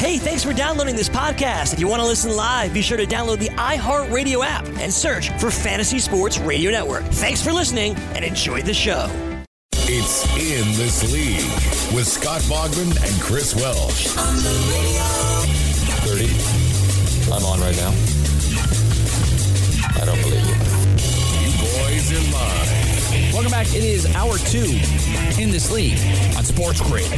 [0.00, 1.74] Hey, thanks for downloading this podcast.
[1.74, 5.28] If you want to listen live, be sure to download the iHeartRadio app and search
[5.38, 7.04] for Fantasy Sports Radio Network.
[7.04, 9.10] Thanks for listening and enjoy the show.
[9.74, 11.44] It's In This League
[11.94, 14.06] with Scott Bogman and Chris Welsh.
[16.06, 16.24] 30.
[17.30, 17.92] I'm on right now.
[20.00, 20.56] I don't believe you.
[21.44, 22.69] You boys in line.
[23.40, 23.74] Welcome back.
[23.74, 24.78] It is hour two
[25.40, 25.98] in this league
[26.36, 27.10] on Sports Grid.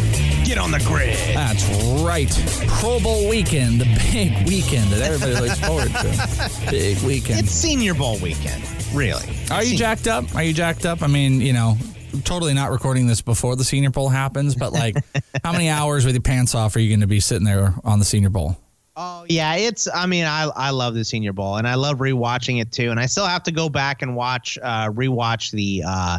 [0.45, 1.17] Get on the grid.
[1.35, 1.65] That's
[2.05, 2.31] right.
[2.69, 6.71] Pro Bowl weekend, the big weekend that everybody looks forward to.
[6.71, 7.41] Big weekend.
[7.41, 8.63] It's Senior Bowl weekend,
[8.95, 9.25] really.
[9.51, 10.33] Are you jacked up?
[10.37, 11.03] Are you jacked up?
[11.03, 11.77] I mean, you know,
[12.23, 14.95] totally not recording this before the Senior Bowl happens, but like,
[15.45, 17.99] how many hours with your pants off are you going to be sitting there on
[17.99, 18.62] the Senior Bowl?
[18.97, 19.89] Oh yeah, it's.
[19.93, 22.91] I mean, I I love the Senior Bowl, and I love rewatching it too.
[22.91, 25.83] And I still have to go back and watch, uh, rewatch the.
[25.87, 26.19] Uh,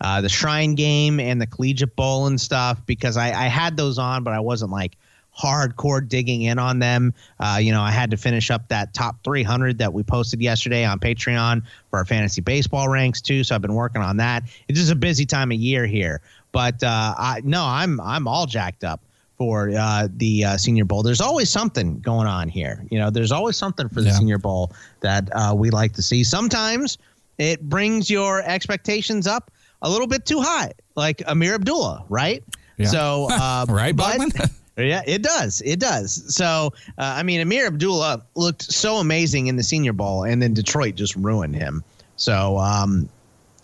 [0.00, 3.96] uh, the Shrine Game and the Collegiate Bowl and stuff because I, I had those
[3.96, 4.96] on, but I wasn't like
[5.38, 7.14] hardcore digging in on them.
[7.40, 10.84] Uh, you know, I had to finish up that top 300 that we posted yesterday
[10.84, 13.44] on Patreon for our fantasy baseball ranks too.
[13.44, 14.44] So I've been working on that.
[14.68, 16.20] It's just a busy time of year here,
[16.52, 19.00] but uh, I no, I'm I'm all jacked up
[19.36, 21.02] for uh, the uh, Senior Bowl.
[21.02, 22.84] There's always something going on here.
[22.90, 24.18] You know, there's always something for the yeah.
[24.18, 26.22] Senior Bowl that uh, we like to see.
[26.24, 26.98] Sometimes
[27.38, 29.50] it brings your expectations up
[29.82, 32.42] a little bit too high, like Ameer Abdullah, right?
[32.76, 32.86] Yeah.
[32.88, 34.20] So, uh, right, but,
[34.76, 35.62] yeah, it does.
[35.64, 36.34] It does.
[36.34, 40.54] So, uh, I mean, Ameer Abdullah looked so amazing in the Senior Bowl, and then
[40.54, 41.82] Detroit just ruined him.
[42.16, 43.08] So, um,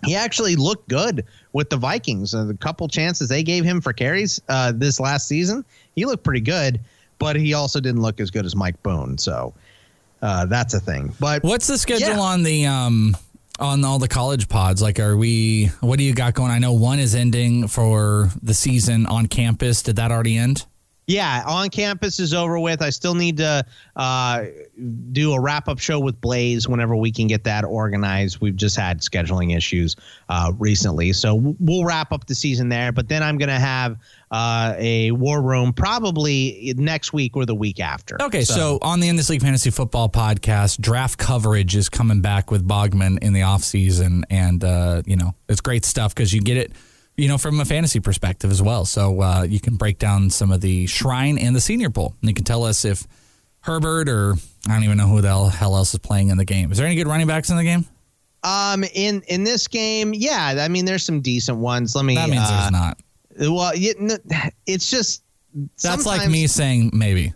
[0.04, 2.34] he actually looked good with the Vikings.
[2.34, 6.24] Uh, the couple chances they gave him for carries uh, this last season, he looked
[6.24, 6.80] pretty good,
[7.18, 9.18] but he also didn't look as good as Mike Boone.
[9.18, 9.54] So
[10.22, 11.12] uh, that's a thing.
[11.18, 12.20] But what's the schedule yeah.
[12.20, 13.16] on the um,
[13.58, 14.82] on all the college pods?
[14.82, 15.66] Like, are we?
[15.80, 16.50] What do you got going?
[16.50, 19.82] I know one is ending for the season on campus.
[19.82, 20.66] Did that already end?
[21.10, 22.80] Yeah, on campus is over with.
[22.80, 23.66] I still need to
[23.96, 24.44] uh,
[25.10, 28.40] do a wrap up show with Blaze whenever we can get that organized.
[28.40, 29.96] We've just had scheduling issues
[30.28, 32.92] uh, recently, so we'll wrap up the season there.
[32.92, 33.96] But then I'm going to have
[34.30, 38.16] uh, a war room probably next week or the week after.
[38.22, 42.20] Okay, so, so on the In This League Fantasy Football podcast, draft coverage is coming
[42.20, 46.32] back with Bogman in the off season, and uh, you know it's great stuff because
[46.32, 46.70] you get it
[47.20, 48.86] you know, from a fantasy perspective as well.
[48.86, 52.14] So uh, you can break down some of the Shrine and the Senior Bowl.
[52.20, 53.06] And you can tell us if
[53.60, 54.34] Herbert or
[54.66, 56.72] I don't even know who the hell else is playing in the game.
[56.72, 57.84] Is there any good running backs in the game?
[58.42, 60.54] Um, in in this game, yeah.
[60.58, 61.94] I mean, there's some decent ones.
[61.94, 62.14] Let me.
[62.14, 62.98] That means uh, there's not.
[63.38, 63.72] Well,
[64.66, 65.22] it's just
[65.82, 67.34] that's like me saying maybe.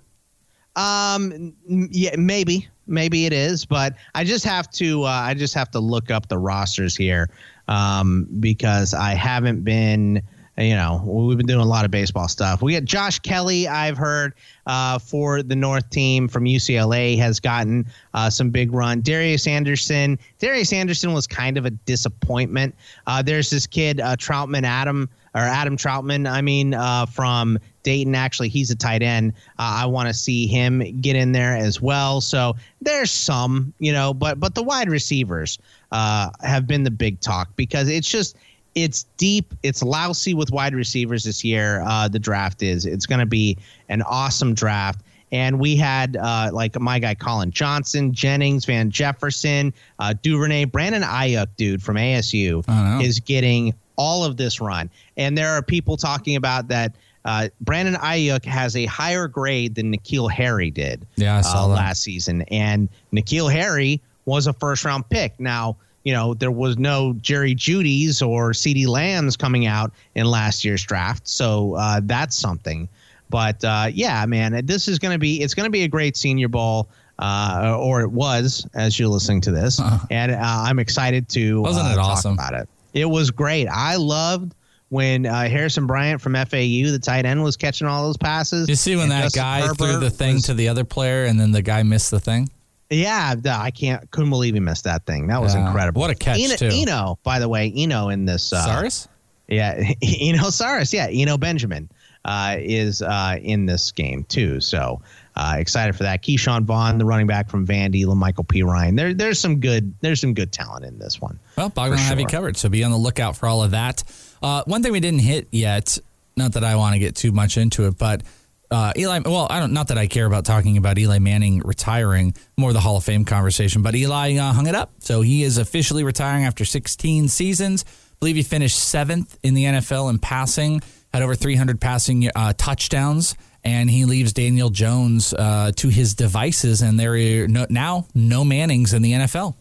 [0.77, 5.05] Um, yeah, maybe, maybe it is, but I just have to.
[5.05, 7.31] Uh, I just have to look up the rosters here
[7.69, 10.23] um, because I haven't been
[10.57, 12.63] you know, we've been doing a lot of baseball stuff.
[12.63, 13.67] We got Josh Kelly.
[13.67, 14.35] I've heard,
[14.67, 19.01] uh, for the North team from UCLA has gotten uh, some big run.
[19.01, 22.75] Darius Anderson, Darius Anderson was kind of a disappointment.
[23.07, 28.17] Uh, there's this kid, uh, Trautman Adam, or Adam Trautman, I mean, uh, from Dayton.
[28.17, 29.33] Actually, he's a tight end.
[29.59, 32.21] Uh, I want to see him get in there as well.
[32.21, 35.59] So there's some, you know, but but the wide receivers
[35.93, 38.37] have been the big talk because it's just
[38.75, 39.55] it's deep.
[39.63, 41.83] It's lousy with wide receivers this year.
[41.87, 42.87] Uh, the draft is.
[42.87, 43.57] It's going to be
[43.89, 45.01] an awesome draft.
[45.31, 51.03] And we had uh, like my guy Collin Johnson, Jennings, Van Jefferson, uh, Duvernay, Brandon
[51.03, 52.65] Aiyuk, dude from ASU,
[53.03, 54.91] is getting all of this run.
[55.17, 56.95] And there are people talking about that.
[57.25, 62.43] Uh, Brandon Aiyuk has a higher grade than N'Keal Harry did Yeah, uh, last season,
[62.43, 65.39] and N'Keal Harry was a first round pick.
[65.41, 70.65] Now, you know, there was no Jerry Jeudy's or CeeDee Lambs coming out in last
[70.65, 72.89] year's draft, so uh, that's something.
[73.31, 76.17] But uh, yeah, man, this is going to be it's going to be a great
[76.17, 76.89] Senior Bowl.
[77.17, 79.81] Uh, or it was as you're listening to this,
[80.11, 82.33] and uh, I'm excited to Wasn't it talk awesome?
[82.33, 82.69] about it.
[82.93, 83.69] It was great.
[83.69, 84.53] I loved
[84.95, 88.69] when uh, Harrison Bryant from FAU, the tight end, was catching all those passes.
[88.69, 91.39] You see when that Justin guy threw the thing was- to the other player and
[91.39, 92.49] then the guy missed the thing?
[92.91, 95.27] yeah, I can't couldn't believe he missed that thing.
[95.27, 95.67] That was Yeah.
[95.67, 96.01] incredible.
[96.01, 96.71] What a catch, Eno, too.
[96.73, 99.09] Eno, by the way, Eno in this uh, Cyrus?
[99.49, 99.83] Yeah,
[100.21, 100.93] Eno Cyrus.
[100.93, 101.89] Yeah, Eno Benjamin
[102.25, 104.61] uh, is uh, in this game too.
[104.61, 105.03] So
[105.35, 106.23] uh, excited for that.
[106.23, 108.63] Ke'Shawn Vaughn, the running back from Vandy, Michael P.
[108.63, 108.95] Ryan.
[108.95, 111.41] There, there's some good, there's some good talent in this one.
[111.57, 114.05] Well, Bogman will have you covered, so be on the lookout for all of that.
[114.45, 115.97] Uh, one thing we didn't hit yet,
[116.37, 118.23] not that I want to get too much into it, but
[118.71, 122.35] uh, Eli, well, I don't, not that I care about talking about Eli Manning retiring,
[122.59, 124.93] more the Hall of Fame conversation, but Eli uh, hung it up.
[124.99, 127.87] So he is officially retiring after 16 seasons.
[127.89, 132.53] I believe he finished seventh in the NFL in passing, had over 300 passing uh,
[132.59, 138.09] touchdowns, and he leaves Daniel Jones uh, to his devices, and there are no, now
[138.15, 139.55] no Mannings in the NFL.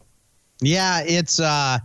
[0.59, 1.79] Yeah, it's uh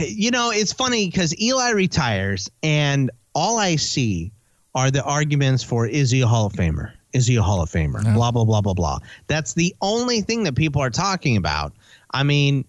[0.00, 4.32] you know, it's funny because Eli retires and all I see
[4.74, 6.92] are the arguments for is he a Hall of Famer?
[7.12, 8.02] Is he a Hall of Famer?
[8.14, 8.98] Blah blah blah blah blah.
[9.26, 11.72] That's the only thing that people are talking about.
[12.10, 12.64] I mean,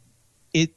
[0.54, 0.72] it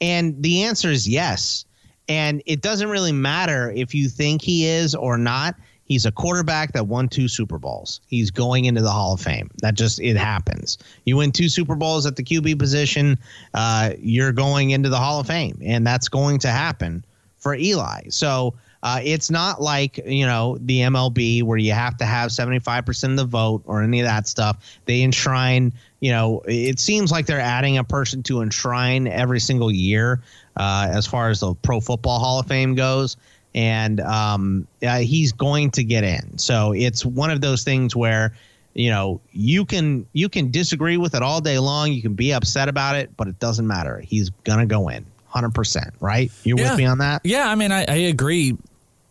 [0.00, 1.64] and the answer is yes.
[2.08, 5.54] And it doesn't really matter if you think he is or not.
[5.92, 8.00] He's a quarterback that won two Super Bowls.
[8.06, 9.50] He's going into the Hall of Fame.
[9.58, 10.78] That just it happens.
[11.04, 13.18] You win two Super Bowls at the QB position,
[13.52, 17.04] uh, you're going into the Hall of Fame, and that's going to happen
[17.36, 18.04] for Eli.
[18.08, 23.10] So uh, it's not like you know the MLB where you have to have 75%
[23.10, 24.80] of the vote or any of that stuff.
[24.86, 25.74] They enshrine.
[26.00, 30.22] You know, it seems like they're adding a person to enshrine every single year
[30.56, 33.18] uh, as far as the Pro Football Hall of Fame goes
[33.54, 36.38] and um, uh, he's going to get in.
[36.38, 38.34] So it's one of those things where
[38.74, 41.92] you know you can you can disagree with it all day long.
[41.92, 44.00] You can be upset about it, but it doesn't matter.
[44.00, 45.92] He's gonna go in, hundred percent.
[46.00, 46.30] Right?
[46.44, 46.70] You Yeah.
[46.70, 47.20] with me on that?
[47.24, 48.56] Yeah, I mean, I, I agree.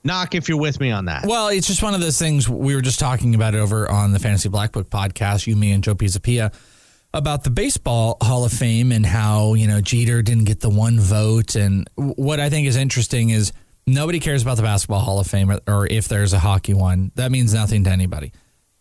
[0.04, 1.28] Knock if you're with me on that.
[1.28, 4.14] Well, it's just one of those things we were just talking about it over on
[4.14, 6.52] the Fantasy Black Book podcast, you, me, and Joe Pisapia,
[7.14, 11.00] about the baseball Hall of Fame and how, you know, Jeter didn't get the one
[11.00, 11.54] vote.
[11.54, 13.54] And what I think is interesting is
[13.94, 17.12] nobody cares about the basketball Hall of Fame or, or if there's a hockey one.
[17.16, 18.32] That means nothing to anybody.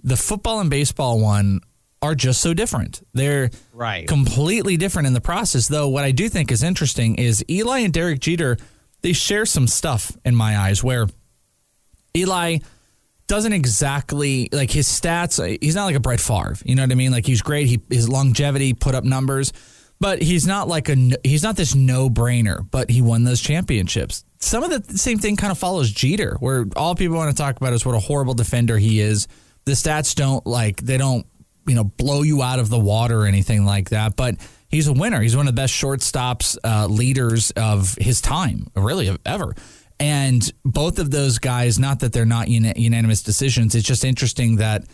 [0.03, 1.61] The football and baseball one
[2.03, 3.07] are just so different.
[3.12, 4.09] They're Right.
[4.09, 5.69] completely different in the process.
[5.69, 8.57] Though what I do think is interesting is Eli and Derek Jeter,
[9.03, 11.07] they share some stuff in my eyes where
[12.17, 12.59] Eli
[13.27, 15.59] doesn't exactly like his stats.
[15.62, 16.57] He's not like a Brett Favre.
[16.65, 17.12] You know what I mean?
[17.12, 17.69] Like he's great.
[17.69, 19.53] He his longevity put up numbers,
[20.01, 22.67] but he's not like a he's not this no brainer.
[22.71, 24.25] But he won those championships.
[24.41, 27.57] Some of the same thing kind of follows Jeter, where all people want to talk
[27.57, 29.29] about is what a horrible defender he is.
[29.64, 31.26] The stats don't like they don't
[31.67, 34.37] you know blow you out of the water or anything like that, but.
[34.71, 35.21] He's a winner.
[35.21, 39.53] He's one of the best shortstops, uh, leaders of his time, really, ever.
[39.99, 44.85] And both of those guys, not that they're not unanimous decisions, it's just interesting that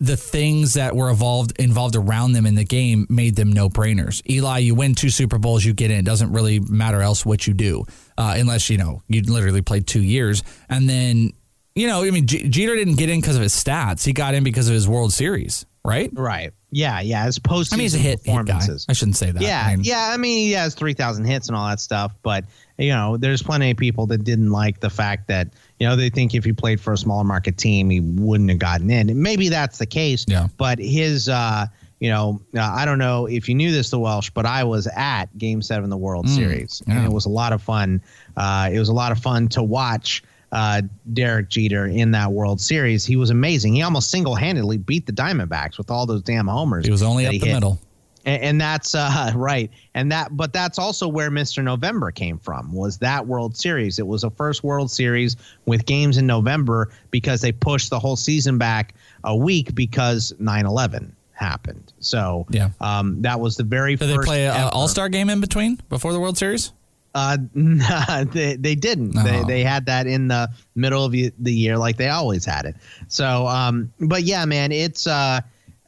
[0.00, 4.22] the things that were involved involved around them in the game made them no brainers.
[4.30, 5.98] Eli, you win two Super Bowls, you get in.
[5.98, 7.84] It doesn't really matter else what you do,
[8.16, 10.42] uh, unless you know you literally played two years.
[10.68, 11.32] And then,
[11.74, 14.04] you know, I mean, Jeter didn't get in because of his stats.
[14.04, 16.10] He got in because of his World Series, right?
[16.12, 16.52] Right.
[16.70, 17.00] Yeah.
[17.00, 17.24] Yeah.
[17.24, 18.60] As post I mean, he's a hit, hit guy.
[18.88, 19.42] I shouldn't say that.
[19.42, 20.10] Yeah, I mean, yeah.
[20.12, 22.44] I mean, he has three thousand hits and all that stuff, but
[22.76, 26.10] you know, there's plenty of people that didn't like the fact that you know they
[26.10, 29.08] think if he played for a smaller market team, he wouldn't have gotten in.
[29.10, 30.24] And maybe that's the case.
[30.28, 30.48] Yeah.
[30.58, 31.66] But his, uh,
[32.00, 34.86] you know, uh, I don't know if you knew this, the Welsh, but I was
[34.94, 36.96] at Game Seven of the World Mm, Series, yeah.
[36.98, 38.02] and it was a lot of fun.
[38.36, 40.22] Uh, it was a lot of fun to watch.
[40.50, 43.74] Uh, Derek Jeter in that World Series, he was amazing.
[43.74, 46.86] He almost single-handedly beat the Diamondbacks with all those damn homers.
[46.86, 47.52] He was only up the hit.
[47.52, 47.78] middle.
[48.24, 49.70] And, and that's uh, right.
[49.94, 51.62] And that, but that's also where Mr.
[51.62, 52.72] November came from.
[52.72, 53.98] Was that World Series?
[53.98, 55.36] It was a first World Series
[55.66, 61.10] with games in November because they pushed the whole season back a week because 9/11
[61.32, 61.92] happened.
[62.00, 62.70] So Yeah.
[62.80, 64.26] um, that was the very Did they first.
[64.26, 66.72] play an All Star game in between before the World Series?
[67.14, 67.38] Uh,
[68.32, 69.12] they, they didn't.
[69.12, 72.76] They, they had that in the middle of the year, like they always had it.
[73.08, 75.06] So, um, but yeah, man, it's.
[75.06, 75.40] Uh,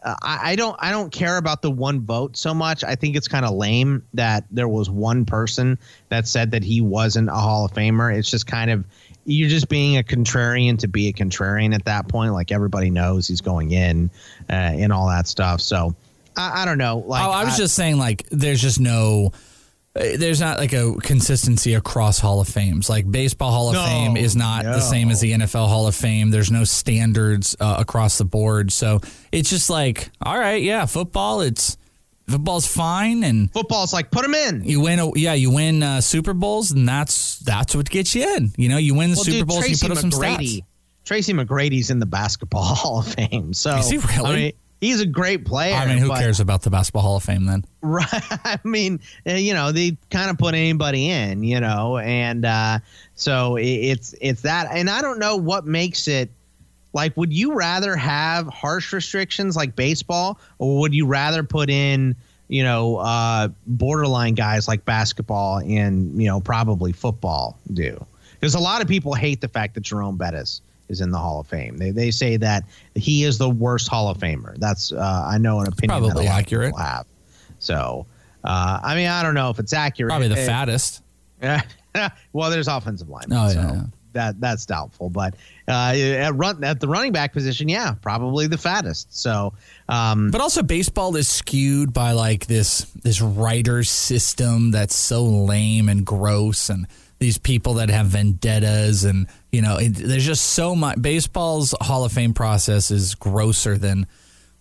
[0.03, 0.77] I, I don't.
[0.79, 2.83] I don't care about the one vote so much.
[2.85, 6.81] I think it's kind of lame that there was one person that said that he
[6.81, 8.17] wasn't a Hall of Famer.
[8.17, 8.85] It's just kind of
[9.27, 12.33] you're just being a contrarian to be a contrarian at that point.
[12.33, 14.11] Like everybody knows he's going in,
[14.49, 15.61] uh, and all that stuff.
[15.61, 15.95] So
[16.37, 17.05] I, I don't know.
[17.07, 19.33] Like oh, I was just saying, like, there's just no.
[19.95, 22.89] There's not like a consistency across Hall of Fames.
[22.89, 25.97] Like baseball Hall of No, Fame is not the same as the NFL Hall of
[25.97, 26.31] Fame.
[26.31, 28.71] There's no standards uh, across the board.
[28.73, 29.01] So
[29.33, 31.41] it's just like, all right, yeah, football.
[31.41, 31.77] It's
[32.29, 34.63] football's fine, and football's like put them in.
[34.63, 38.23] You win, a, yeah, you win uh, Super Bowls, and that's that's what gets you
[38.37, 38.53] in.
[38.57, 40.63] You know, you win the Well, Super dude, Bowls, and you put up some stats.
[41.05, 43.53] Tracy McGrady's in the Basketball Hall of Fame.
[43.55, 44.31] So Is he really?
[44.31, 45.75] I mean, he's a great player.
[45.75, 47.65] I mean, who but- cares about the Basketball Hall of Fame then?
[47.83, 48.07] Right.
[48.13, 52.81] I mean, uh, you know, they kind of put anybody in, you know, and uh,
[53.15, 56.31] so it's it's that, and I don't know what makes it.
[56.93, 62.17] Like, would you rather have harsh restrictions like baseball, or would you rather put in,
[62.49, 68.05] you know, uh, borderline guys like basketball and you know probably football do?
[68.39, 71.41] Because a lot of people hate the fact that Jerome Bettis is in the Hall
[71.41, 71.77] of Fame.
[71.79, 74.57] They they say that he is the worst Hall of Famer.
[74.59, 76.75] That's uh, I know an opinion that Probably accurate.
[76.79, 77.07] have.
[77.59, 78.07] So,
[78.45, 80.11] uh, I mean, I don't know if it's accurate.
[80.11, 81.03] Probably the Uh, fattest.
[82.33, 83.37] well, there's offensive linemen.
[83.39, 83.83] Oh, yeah, so yeah.
[84.13, 85.37] That that's doubtful, but
[85.69, 89.17] uh, at run at the running back position, yeah, probably the fattest.
[89.17, 89.53] So,
[89.89, 95.89] um, But also, baseball is skewed by like this this writer system that's so lame
[95.89, 96.89] and gross, and
[97.21, 101.01] these people that have vendettas, and you know, it, there's just so much.
[101.01, 104.07] Baseball's Hall of Fame process is grosser than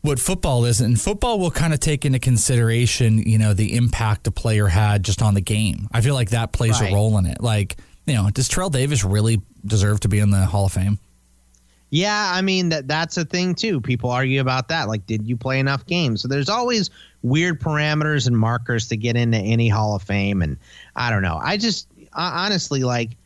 [0.02, 4.28] what football is, and football will kind of take into consideration, you know, the impact
[4.28, 5.88] a player had just on the game.
[5.92, 6.92] I feel like that plays Right.
[6.92, 7.42] a role in it.
[7.42, 11.00] Like, you know, does Terrell Davis really deserve to be in the Hall of Fame?
[11.92, 13.82] Yeah, I mean that that's a thing too.
[13.82, 14.88] People argue about that.
[14.88, 16.22] Like, did you play enough games?
[16.22, 16.92] So there's always
[17.24, 20.58] weird parameters and markers to get into any Hall of Fame, and
[20.96, 21.40] I don't know.
[21.42, 23.18] I just honestly like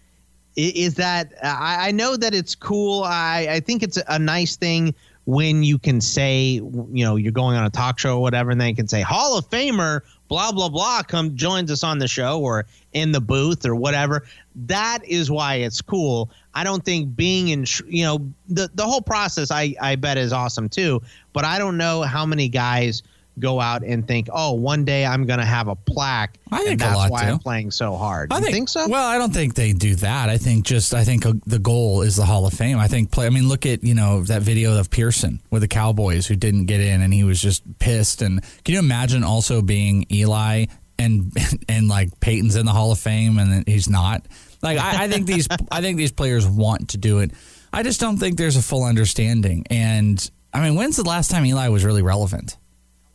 [0.55, 3.03] is that I, I know that it's cool.
[3.03, 4.93] I I think it's a nice thing
[5.25, 6.61] when you can say
[6.91, 9.37] you know you're going on a talk show or whatever, and they can say Hall
[9.37, 13.65] of Famer blah blah blah come joins us on the show or in the booth
[13.65, 14.23] or whatever.
[14.55, 16.29] That is why it's cool.
[16.53, 20.33] I don't think being in you know the the whole process I I bet is
[20.33, 21.01] awesome too,
[21.33, 23.01] but I don't know how many guys
[23.39, 26.37] go out and think, oh, one day I'm going to have a plaque.
[26.51, 27.31] I think and a that's why do.
[27.31, 28.31] I'm playing so hard.
[28.31, 28.87] I you think, think so?
[28.87, 30.29] Well, I don't think they do that.
[30.29, 32.77] I think just I think uh, the goal is the Hall of Fame.
[32.77, 33.25] I think play.
[33.25, 36.65] I mean, look at you know that video of Pearson with the Cowboys who didn't
[36.65, 38.21] get in, and he was just pissed.
[38.21, 40.65] And can you imagine also being Eli
[40.99, 41.35] and
[41.69, 44.25] and like Peyton's in the Hall of Fame and he's not?
[44.61, 47.31] Like I, I think these I think these players want to do it.
[47.71, 49.65] I just don't think there's a full understanding.
[49.71, 52.57] And I mean, when's the last time Eli was really relevant?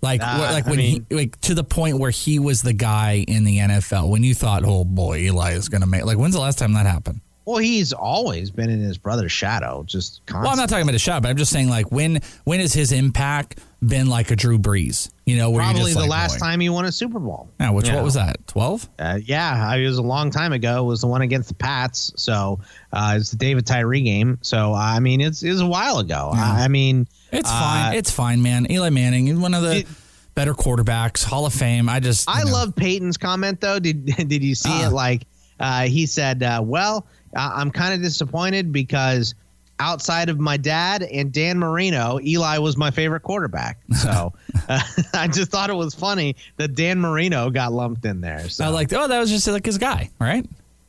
[0.01, 2.73] Like, what- like I when mean- he, like to the point where he was the
[2.73, 4.09] guy in the NFL.
[4.11, 6.05] When you thought, oh boy, Eli is going to make.
[6.05, 7.21] Like, when's the last time that happened?
[7.45, 10.43] well, he's always been in his brother's shadow, just constantly.
[10.43, 12.75] Well, I'm not talking about a shadow, but I'm just saying, like, when when has
[12.75, 15.09] his impact been like a Drew Brees?
[15.25, 16.45] You know, where Probably just the like, last boy.
[16.45, 17.49] time he won a Super Bowl.
[17.59, 18.47] Yeah, which You what was that?
[18.49, 18.87] Twelve?
[18.99, 20.85] Uh, yeah, it was a long time ago.
[20.85, 22.13] It was the one against the Pats.
[22.17, 22.61] So
[22.93, 24.39] uh, it's the David Tyree game.
[24.43, 26.31] So I mean, it's it was a while ago.
[26.35, 27.95] I, I mean, It's uh, fine.
[27.97, 28.71] It's fine, man.
[28.71, 29.87] Eli Manning, is one of the
[30.35, 31.89] better quarterbacks, Hall of Fame.
[31.89, 32.53] I just, I know.
[32.53, 33.79] love Peyton's comment though.
[33.79, 34.87] Did did you see Ah.
[34.89, 34.93] it?
[34.93, 35.23] Like
[35.61, 37.07] uh, he said, uh, "Well,
[37.37, 39.35] I'm kind of disappointed because
[39.81, 44.33] outside of my dad and Dan Marino, Eli was my favorite quarterback." So
[44.69, 44.81] uh,
[45.15, 48.49] I just thought it was funny that Dan Marino got lumped in there.
[48.49, 50.47] So I like, oh, that was just like his guy, right?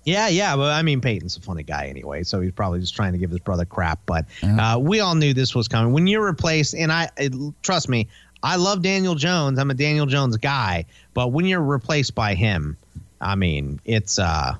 [0.09, 0.55] Yeah, yeah.
[0.55, 3.29] But I mean, Peyton's a funny guy anyway, so he's probably just trying to give
[3.29, 3.99] his brother crap.
[4.05, 5.93] But uh, we all knew this was coming.
[5.93, 8.07] When you're replaced, and I it, trust me,
[8.41, 9.59] I love Daniel Jones.
[9.59, 10.85] I'm a Daniel Jones guy.
[11.13, 12.75] But when you're replaced by him,
[13.21, 14.55] I mean, it's uh,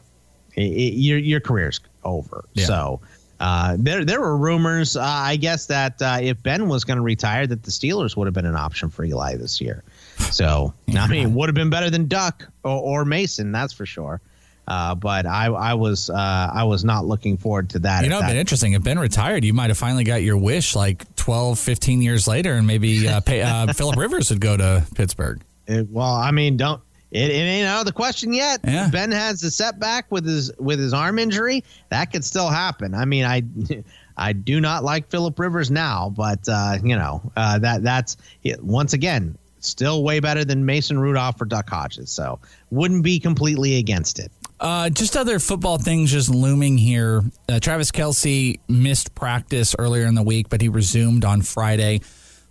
[0.56, 2.46] it, it, your your career's over.
[2.53, 2.65] Yeah.
[2.65, 3.01] So.
[3.41, 4.98] Uh, there, there were rumors.
[4.98, 8.27] Uh, I guess that uh, if Ben was going to retire, that the Steelers would
[8.27, 9.82] have been an option for Eli this year.
[10.18, 14.20] So I mean, would have been better than Duck or, or Mason, that's for sure.
[14.70, 18.04] Uh, but I, I was, uh, I was not looking forward to that.
[18.04, 18.74] You know, it'd been interesting.
[18.74, 22.54] If Ben retired, you might have finally got your wish like 12, 15 years later,
[22.54, 25.42] and maybe uh, pay, uh, Philip Rivers would go to Pittsburgh.
[25.68, 26.82] It- well, I mean, don't.
[27.12, 28.60] It, it ain't out of the question yet.
[28.64, 28.88] Yeah.
[28.92, 31.64] Ben has a setback with his with his arm injury.
[31.90, 32.94] That could still happen.
[32.94, 33.42] I mean, I
[34.18, 38.18] I do not like Philip Rivers now, but uh, you know uh, that that's
[38.62, 42.12] once again still way better than Mason Rudolph or Duck Hodges.
[42.12, 44.32] So wouldn't be completely against it.
[44.60, 47.22] Uh, just other football things just looming here.
[47.48, 52.01] Uh, Travis Kelce missed practice earlier in the week, but he resumed on Friday.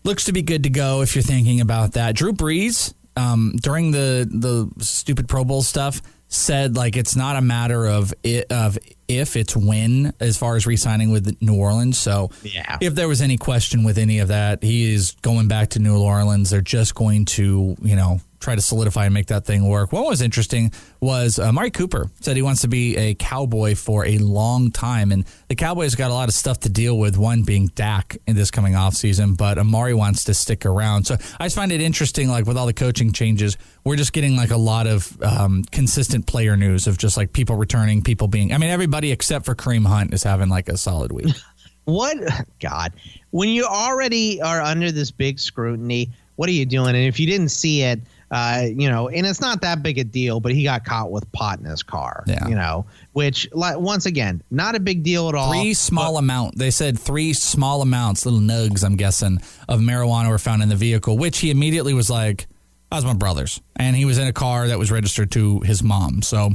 [0.05, 2.15] Looks to be good to go if you're thinking about that.
[2.15, 7.43] Drew Brees, um, during the the stupid Pro Bowl stuff, said like it's not a
[7.43, 11.99] matter of it, of if it's when as far as re-signing with New Orleans.
[11.99, 12.79] So Yeah.
[12.81, 15.99] if there was any question with any of that, he is going back to New
[15.99, 16.51] Orleans.
[16.51, 19.93] They're just going to you know try to solidify and make that thing work.
[19.93, 24.05] What was interesting was uh, Mari Cooper said he wants to be a cowboy for
[24.07, 27.17] a long time, and the Cowboys got a lot of stuff to deal with.
[27.17, 31.05] One being Dak in this coming offseason, but Amari wants to stick around.
[31.05, 34.37] So I just find it interesting, like with all the coaching changes, we're just getting
[34.37, 38.53] like a lot of um, consistent player news of just like people returning, people being.
[38.53, 41.35] I mean, everybody except for Kareem Hunt is having like a solid week.
[41.89, 42.19] What
[42.61, 42.93] God?
[43.31, 46.95] When you already are under this big scrutiny, what are you doing?
[46.95, 48.01] And if you didn't see it,
[48.31, 51.31] uh, you know, and it's not that big a deal, but he got caught with
[51.33, 52.25] pot in his car.
[52.27, 52.47] Yeah.
[52.47, 55.53] You know, which like once again, not a big deal at all.
[55.53, 56.59] Three small amount.
[56.59, 60.77] They said three small amounts, little nugs, I'm guessing, of marijuana were found in the
[60.77, 62.47] vehicle, which he immediately was like,
[62.91, 65.83] "That was my brother's," and he was in a car that was registered to his
[65.83, 66.21] mom.
[66.23, 66.51] So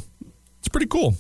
[0.59, 1.15] it's pretty cool.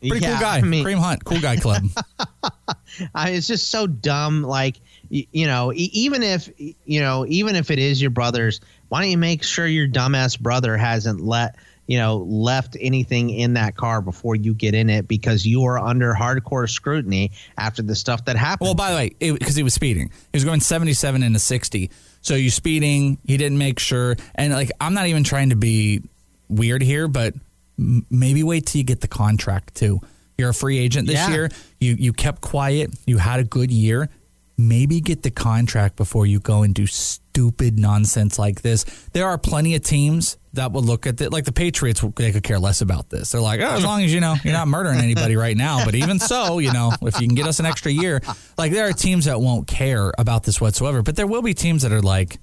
[0.00, 0.56] Pretty Yeah, cool guy.
[0.58, 1.82] I mean- Kareem Hunt, cool guy club.
[3.14, 4.42] I, it's just so dumb.
[4.42, 4.76] Like,
[5.10, 9.16] you know, even if you know, even if it is your brother's, why don't you
[9.18, 11.56] make sure your dumbass brother hasn't let
[11.86, 15.78] you know left anything in that car before you get in it because you are
[15.78, 18.66] under hardcore scrutiny after the stuff that happened.
[18.66, 21.90] Well, by the way, because he was speeding, he was going 77 into 60.
[22.20, 24.14] So you speeding, he didn't make sure.
[24.36, 26.02] And like, I'm not even trying to be
[26.48, 27.34] weird here, but
[27.78, 30.00] m- maybe wait till you get the contract too.
[30.38, 31.30] You're a free agent this Yeah.
[31.30, 31.50] year.
[31.80, 32.90] You you kept quiet.
[33.06, 34.08] You had a good year.
[34.68, 38.84] Maybe get the contract before you go and do stupid nonsense like this.
[39.12, 41.32] There are plenty of teams that will look at it.
[41.32, 43.32] Like the Patriots, they could care less about this.
[43.32, 45.84] They're like, oh, as long as you know you're not murdering anybody right now.
[45.84, 48.20] But even so, you know, if you can get us an extra year,
[48.58, 51.02] like there are teams that won't care about this whatsoever.
[51.02, 52.38] But there will be teams that are like,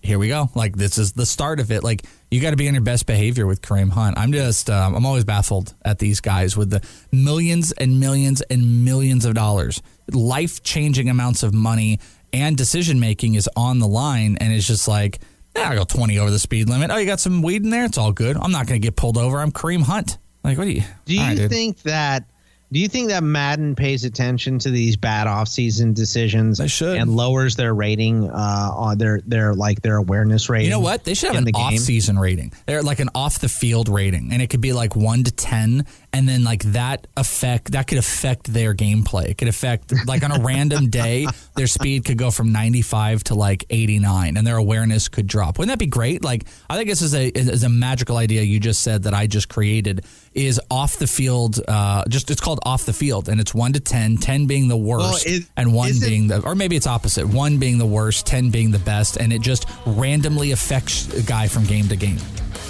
[0.00, 0.48] here we go.
[0.54, 1.84] Like this is the start of it.
[1.84, 4.18] Like you got to be on your best behavior with Kareem Hunt.
[4.18, 8.84] I'm just, um, I'm always baffled at these guys with the millions and millions and
[8.84, 9.82] millions of dollars,
[10.14, 11.98] life changing amounts of money
[12.32, 15.20] and decision making is on the line, and it's just like,
[15.56, 16.90] yeah, I go 20 over the speed limit.
[16.90, 17.84] Oh, you got some weed in there?
[17.84, 18.36] It's all good.
[18.38, 19.38] I'm not going to get pulled over.
[19.38, 20.16] I'm Kareem Hunt.
[20.42, 20.82] Like, what do you?
[21.04, 21.50] Do you right, dude.
[21.50, 22.24] think that?
[22.72, 26.96] Do you think that Madden pays attention to these bad offseason decisions They should.
[26.96, 30.64] and lowers their rating uh, on their their like their awareness rating?
[30.64, 31.04] You know what?
[31.04, 31.74] They should have an the game?
[31.74, 32.50] off-season rating.
[32.64, 36.44] They're like an off-the-field rating, and it could be like one to ten, and then
[36.44, 39.26] like that affect that could affect their gameplay.
[39.30, 43.34] It could affect like on a random day, their speed could go from ninety-five to
[43.34, 45.58] like eighty-nine, and their awareness could drop.
[45.58, 46.22] Wouldn't that be great?
[46.24, 49.26] Like I think this is a is a magical idea you just said that I
[49.26, 50.04] just created.
[50.34, 53.80] Is off the field, uh, just it's called off the field, and it's one to
[53.80, 57.58] 10, 10 being the worst, it- and one being the, or maybe it's opposite, one
[57.58, 61.64] being the worst, ten being the best, and it just randomly affects a guy from
[61.64, 62.16] game to game.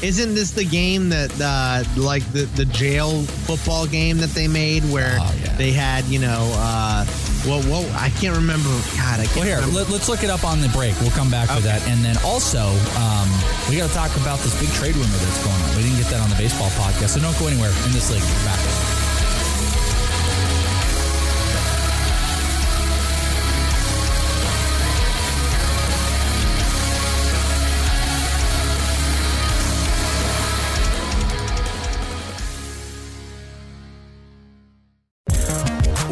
[0.02, 4.82] Isn't this the game that uh, like the the jail football game that they made
[4.90, 5.54] where Oh, yeah.
[5.56, 7.06] they had you know uh,
[7.46, 9.78] well whoa I can't remember God I can't Well, here, remember.
[9.92, 10.98] let, us look it up on the break.
[11.00, 12.66] We'll come back with that, and then also
[12.98, 13.28] um,
[13.70, 15.76] we got to talk about this big trade rumor that's going on.
[15.76, 18.26] We didn't get that on the baseball podcast, so don't go anywhere in this league.
[18.44, 18.58] Back.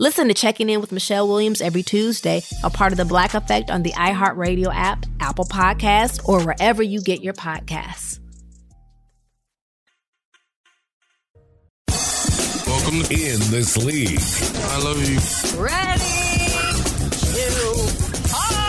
[0.00, 3.70] Listen to Checking In with Michelle Williams every Tuesday, a part of the Black Effect
[3.70, 8.18] on the iHeartRadio app, Apple Podcasts, or wherever you get your podcasts.
[12.66, 14.18] Welcome in this league.
[14.72, 15.20] I love you.
[15.62, 16.02] Ready
[17.30, 17.74] to
[18.32, 18.64] party!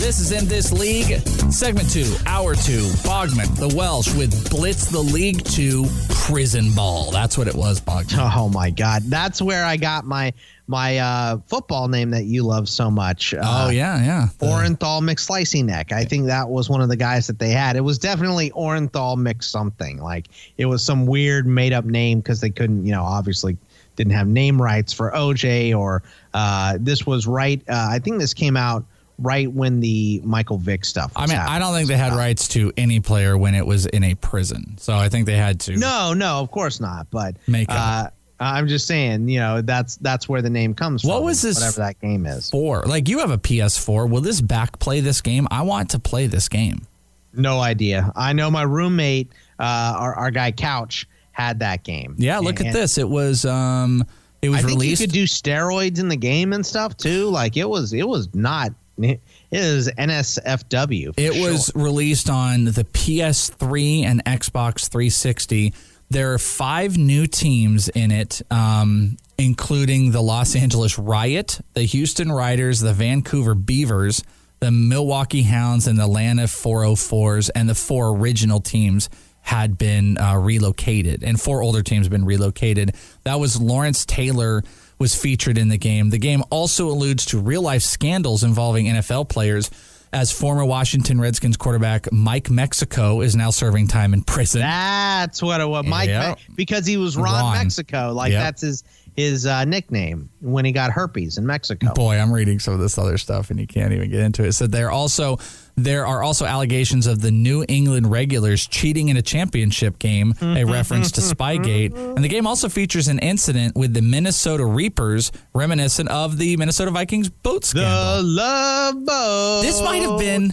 [0.00, 1.37] This is in this league.
[1.50, 2.82] Segment two, hour two.
[3.04, 7.10] Bogman, the Welsh with Blitz the League Two Prison Ball.
[7.10, 8.32] That's what it was, Bogman.
[8.36, 10.32] Oh my God, that's where I got my
[10.66, 13.32] my uh, football name that you love so much.
[13.32, 14.28] Uh, oh yeah, yeah.
[14.38, 15.90] The- Orenthal McSlicey Neck.
[15.90, 17.76] I think that was one of the guys that they had.
[17.76, 19.98] It was definitely Orenthal Mix something.
[20.02, 23.56] Like it was some weird made up name because they couldn't, you know, obviously
[23.96, 26.02] didn't have name rights for OJ or
[26.34, 27.60] uh, this was right.
[27.68, 28.84] Uh, I think this came out
[29.18, 31.12] right when the Michael Vick stuff.
[31.16, 34.04] I mean, I don't think they had rights to any player when it was in
[34.04, 34.78] a prison.
[34.78, 35.76] So I think they had to.
[35.76, 37.10] No, no, of course not.
[37.10, 41.10] But make uh, I'm just saying, you know, that's that's where the name comes from.
[41.10, 41.56] What was this?
[41.56, 42.50] Whatever that game is.
[42.50, 44.08] For like, you have a PS4.
[44.08, 45.48] Will this back play this game?
[45.50, 46.86] I want to play this game.
[47.34, 48.12] No idea.
[48.16, 52.14] I know my roommate, uh, our our guy Couch, had that game.
[52.18, 52.98] Yeah, look and, at this.
[52.98, 54.04] It was um,
[54.40, 55.00] it was I think released.
[55.00, 57.28] you could do steroids in the game and stuff too.
[57.28, 61.14] Like it was, it was not it is NSFW.
[61.16, 61.50] It sure.
[61.50, 65.72] was released on the PS3 and Xbox 360.
[66.10, 72.32] There are five new teams in it, um, including the Los Angeles Riot, the Houston
[72.32, 74.22] Riders, the Vancouver Beavers,
[74.60, 79.08] the Milwaukee Hounds, and the Atlanta 404s, and the four original teams
[79.40, 82.94] had been uh, relocated, and four older teams have been relocated.
[83.24, 84.62] That was Lawrence Taylor
[84.98, 86.10] was featured in the game.
[86.10, 89.70] The game also alludes to real life scandals involving NFL players.
[90.10, 94.62] As former Washington Redskins quarterback Mike Mexico is now serving time in prison.
[94.62, 95.84] That's what it was.
[95.84, 96.38] Mike, Yep.
[96.38, 97.58] Me- because he was Ron, Ron.
[97.58, 98.12] Mexico.
[98.14, 98.42] Like Yep.
[98.42, 98.84] that's his
[99.18, 101.92] his uh, nickname when he got herpes in Mexico.
[101.92, 104.52] Boy, I'm reading some of this other stuff and you can't even get into it.
[104.52, 105.38] So there also
[105.74, 110.62] there are also allegations of the New England regulars cheating in a championship game, a
[110.62, 111.96] reference to Spygate.
[111.96, 116.92] And the game also features an incident with the Minnesota Reapers reminiscent of the Minnesota
[116.92, 118.18] Vikings boat scandal.
[118.18, 119.62] The love boat.
[119.62, 120.52] This might have been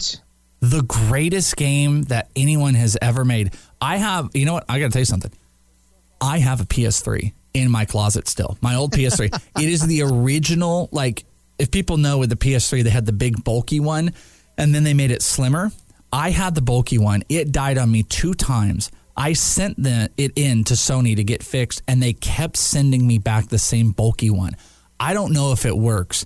[0.62, 3.54] the greatest game that anyone has ever made.
[3.80, 4.66] I have, you know what?
[4.68, 5.32] I got to tell you something.
[6.20, 8.58] I have a PS3 in my closet still.
[8.62, 9.34] My old PS3.
[9.62, 10.90] it is the original.
[10.92, 11.26] Like,
[11.58, 14.14] if people know with the PS3, they had the big bulky one,
[14.58, 15.72] and then they made it slimmer.
[16.12, 17.24] I had the bulky one.
[17.30, 18.92] It died on me two times.
[19.18, 23.18] I sent the, it in to Sony to get fixed, and they kept sending me
[23.18, 24.56] back the same bulky one.
[25.00, 26.26] I don't know if it works.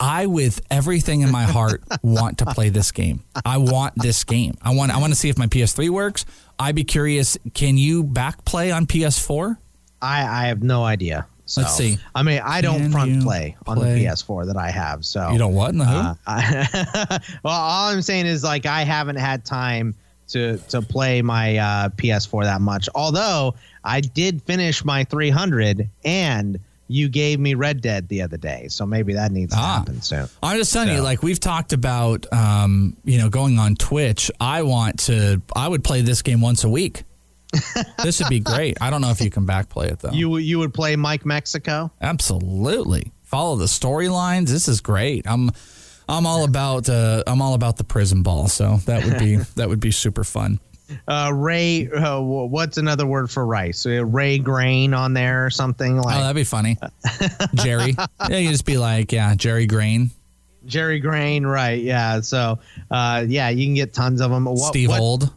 [0.00, 3.22] I, with everything in my heart, want to play this game.
[3.44, 4.54] I want this game.
[4.60, 4.92] I want.
[4.92, 6.24] I want to see if my PS3 works.
[6.58, 7.38] I'd be curious.
[7.54, 9.56] Can you back play on PS4?
[10.04, 11.26] I I have no idea.
[11.46, 11.98] So, Let's see.
[12.14, 15.04] I mean, I don't Can front you play on the PS4 that I have.
[15.04, 15.94] So You don't what in the who?
[15.96, 19.94] Uh, I, well, all I'm saying is like I haven't had time
[20.28, 22.88] to to play my uh, PS4 that much.
[22.94, 28.68] Although I did finish my 300, and you gave me Red Dead the other day,
[28.68, 29.78] so maybe that needs to Ah.
[29.80, 30.26] happen soon.
[30.42, 34.30] I'm just telling you, like we've talked about, um, you know, going on Twitch.
[34.40, 35.42] I want to.
[35.54, 37.04] I would play this game once a week.
[38.02, 38.78] This would be great.
[38.80, 40.12] I don't know if you can back play it though.
[40.12, 41.90] You you would play Mike Mexico?
[42.00, 43.12] Absolutely.
[43.22, 44.48] Follow the storylines.
[44.48, 45.26] This is great.
[45.26, 45.50] I'm
[46.08, 48.48] I'm all about uh, I'm all about the prison ball.
[48.48, 50.60] So that would be that would be super fun.
[51.08, 51.88] uh, Ray.
[51.90, 53.86] Uh, what's another word for rice?
[53.86, 56.16] Uh, Ray Grain on there or something like.
[56.16, 56.78] Oh, that'd be funny.
[57.54, 57.96] Jerry.
[58.28, 60.10] Yeah, you just be like, yeah, Jerry Grain.
[60.66, 61.80] Jerry Grain, right?
[61.80, 62.20] Yeah.
[62.20, 62.58] So,
[62.90, 64.44] uh, yeah, you can get tons of them.
[64.44, 65.32] What, Steve what, Old.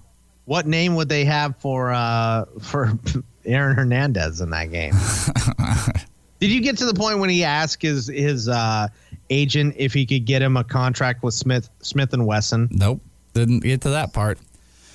[0.48, 2.98] What name would they have for uh for
[3.46, 4.94] Aaron Hernandez in that game?
[6.40, 8.88] Did you get to the point when he asked his his uh,
[9.30, 12.70] agent if he could get him a contract with Smith Smith and Wesson?
[12.72, 13.02] Nope,
[13.34, 14.40] didn't get to that part.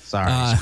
[0.03, 0.57] Sorry, Uh,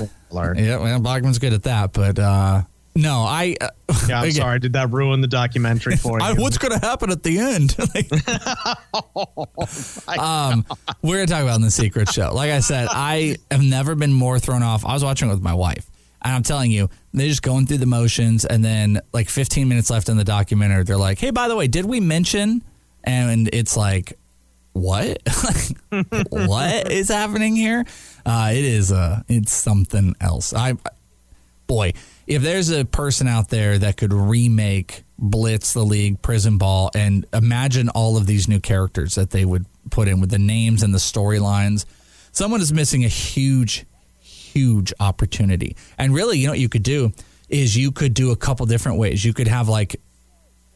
[0.58, 2.64] Yeah, well, Bogman's good at that, but uh,
[2.96, 3.56] no, I.
[3.60, 3.70] Uh,
[4.08, 4.60] Yeah, I'm again, sorry.
[4.60, 6.26] Did that ruin the documentary for you?
[6.26, 7.76] I, what's going to happen at the end?
[10.18, 10.66] um,
[11.02, 12.34] we're going to talk about in the secret show.
[12.34, 14.86] Like I said, I have never been more thrown off.
[14.86, 15.90] I was watching it with my wife,
[16.22, 19.90] and I'm telling you, they're just going through the motions, and then like 15 minutes
[19.90, 22.64] left in the documentary, they're like, "Hey, by the way, did we mention?"
[23.04, 24.14] And it's like,
[24.74, 25.18] what?
[26.30, 27.84] what is happening here?
[28.26, 30.54] Uh, it is uh, it's something else.
[30.54, 30.76] I
[31.72, 31.94] boy,
[32.28, 37.26] if there's a person out there that could remake Blitz, the league, Prison Ball, and
[37.32, 40.94] imagine all of these new characters that they would put in with the names and
[40.94, 41.86] the storylines,
[42.34, 43.86] someone is missing a huge,
[44.20, 45.78] huge opportunity.
[45.98, 47.14] And really, you know what you could do
[47.48, 49.24] is you could do a couple different ways.
[49.24, 49.96] You could have like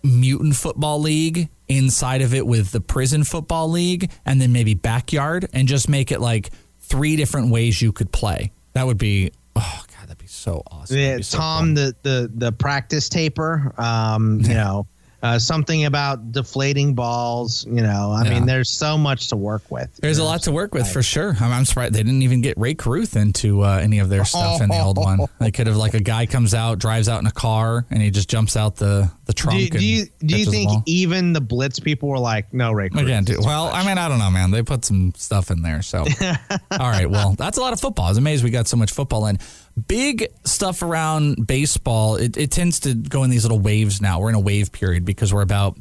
[0.01, 5.49] mutant football league inside of it with the prison football league and then maybe backyard
[5.51, 8.53] and just make it like three different ways you could play.
[8.71, 10.97] That would be oh god, that'd be so awesome.
[10.97, 13.73] Yeah, so Tom, the, the the practice taper.
[13.77, 14.85] Um, you know,
[15.23, 17.65] uh, something about deflating balls.
[17.65, 18.29] You know, I Yeah.
[18.29, 19.89] mean, there's so much to work with.
[19.97, 21.35] There's a lot to work with for sure.
[21.39, 24.61] I'm, I'm surprised they didn't even get Rae Carruth into uh, any of their stuff
[24.61, 25.19] in the old one.
[25.39, 28.09] They could have like a guy comes out, drives out in a car, and he
[28.11, 29.71] just jumps out the the trunk.
[29.71, 32.53] Do, do you and do you catches the think even the blitz people were like,
[32.53, 32.89] no, Ray?
[32.89, 33.39] Cruz Again, dude.
[33.39, 34.51] is Well, I mean, I don't know, man.
[34.51, 35.81] They put some stuff in there.
[35.81, 35.99] So,
[36.71, 37.09] all right.
[37.09, 38.05] Well, that's a lot of football.
[38.05, 39.39] I was amazed we got so much football in.
[39.87, 42.15] Big stuff around baseball.
[42.15, 44.19] It, it tends to go in these little waves now.
[44.19, 45.77] We're in a wave period because we're about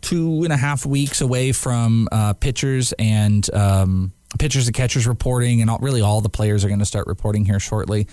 [0.00, 5.60] two and a half weeks away from uh, pitchers and um, pitchers and catchers reporting,
[5.60, 8.06] and all, really all the players are going to start reporting here shortly.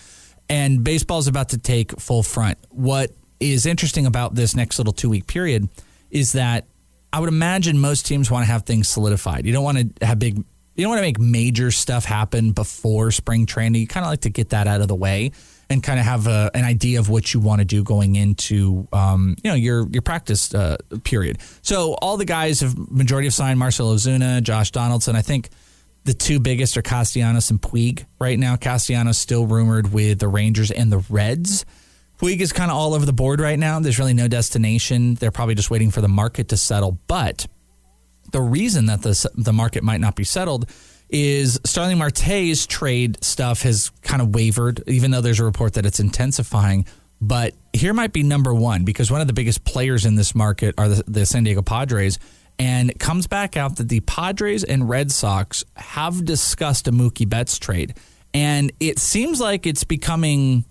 [0.50, 2.58] And baseball is about to take full front.
[2.70, 5.70] What is interesting about this next little two week period
[6.12, 6.68] is that
[7.12, 9.46] I would imagine most teams want to have things solidified.
[9.46, 10.44] You don't want to have big,
[10.76, 13.82] you don't want to make major stuff happen before spring training.
[13.82, 15.32] You kind of like to get that out of the way
[15.70, 18.88] and kind of have a, an idea of what you want to do going into,
[18.92, 21.40] um, you know, your your practice uh, period.
[21.62, 25.16] So all the guys have majority have signed Marcelo Ozuna, Josh Donaldson.
[25.16, 25.50] I think
[26.06, 28.56] the two biggest are Castellanos and Puig right now.
[28.56, 31.66] Castellanos still rumored with the Rangers and the Reds.
[32.20, 33.80] Puig is kind of all over the board right now.
[33.80, 35.16] There's really no destination.
[35.16, 37.00] They're probably just waiting for the market to settle.
[37.08, 37.48] But
[38.34, 40.70] the reason that the the market might not be settled
[41.10, 45.86] is Starling Marte's trade stuff has kind of wavered, even though there's a report that
[45.86, 46.86] it's intensifying.
[47.22, 50.76] But here might be number one because one of the biggest players in this market
[50.78, 52.20] are the, the San Diego Padres.
[52.60, 57.30] And it comes back out that the Padres and Red Sox have discussed a Mookie
[57.30, 57.96] Betts trade.
[58.34, 60.66] And it seems like it's becoming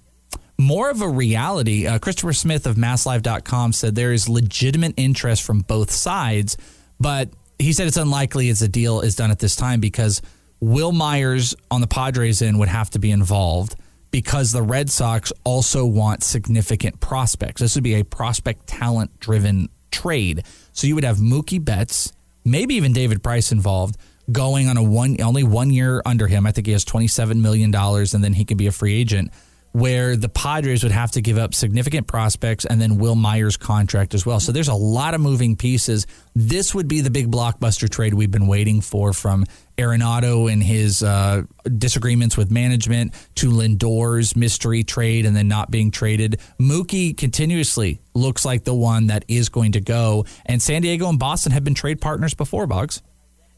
[0.59, 1.87] more of a reality.
[1.87, 6.57] Uh, Christopher Smith of MassLive.com said there is legitimate interest from both sides,
[7.01, 7.31] but
[7.62, 10.20] he said it's unlikely as a deal is done at this time because
[10.61, 13.77] Wil Myers on the Padres end would have to be involved
[14.11, 17.61] because the Red Sox also want significant prospects.
[17.61, 20.44] This would be a prospect talent driven trade.
[20.72, 22.12] So you would have Mookie Betts,
[22.44, 23.96] maybe even David Price involved,
[24.31, 26.46] going on a one only one year under him.
[26.46, 28.94] I think he has twenty seven million dollars, and then he can be a free
[28.94, 29.31] agent.
[29.72, 34.12] Where the Padres would have to give up significant prospects and then Wil Myers' contract
[34.12, 34.38] as well.
[34.38, 36.06] So there's a lot of moving pieces.
[36.35, 39.46] This would be the big blockbuster trade we've been waiting for from
[39.78, 41.44] Arenado and his uh,
[41.78, 46.38] disagreements with management to Lindor's mystery trade and then not being traded.
[46.61, 50.26] Mookie continuously looks like the one that is going to go.
[50.44, 53.02] And San Diego and Boston have been trade partners before, Boggs.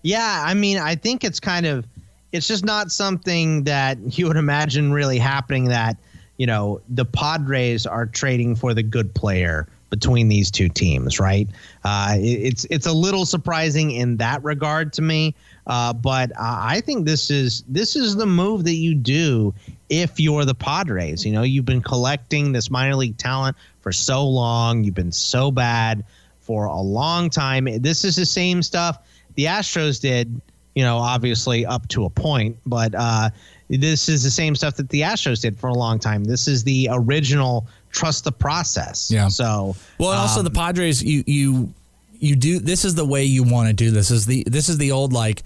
[0.03, 1.87] Yeah, I mean, I think it's kind of
[2.35, 5.97] it's just not something that you would imagine really happening that,
[6.37, 11.49] you know, the Padres are trading for the good player between these two teams, right?
[11.85, 15.35] Uh, it- it's it's a little surprising in that regard to me,
[15.69, 19.55] uh, but uh, I think this is this is the move that you do
[19.89, 21.25] if you're the Padres.
[21.25, 25.53] You know, you've been collecting this minor league talent for so long, you've been so
[25.53, 26.05] bad
[26.41, 27.69] for a long time.
[27.81, 28.99] This is the same stuff
[29.37, 30.41] the Astros did
[30.75, 33.31] you know, obviously up to a point, but uh,
[33.69, 36.25] this is the same stuff that the Astros did for a long time.
[36.25, 39.11] This is the original trust the process.
[39.11, 39.29] Yeah.
[39.29, 41.73] So Well, and also um, the Padres, you you
[42.13, 44.11] you do this is the way you want to do this.
[44.11, 45.43] Is the this is the old like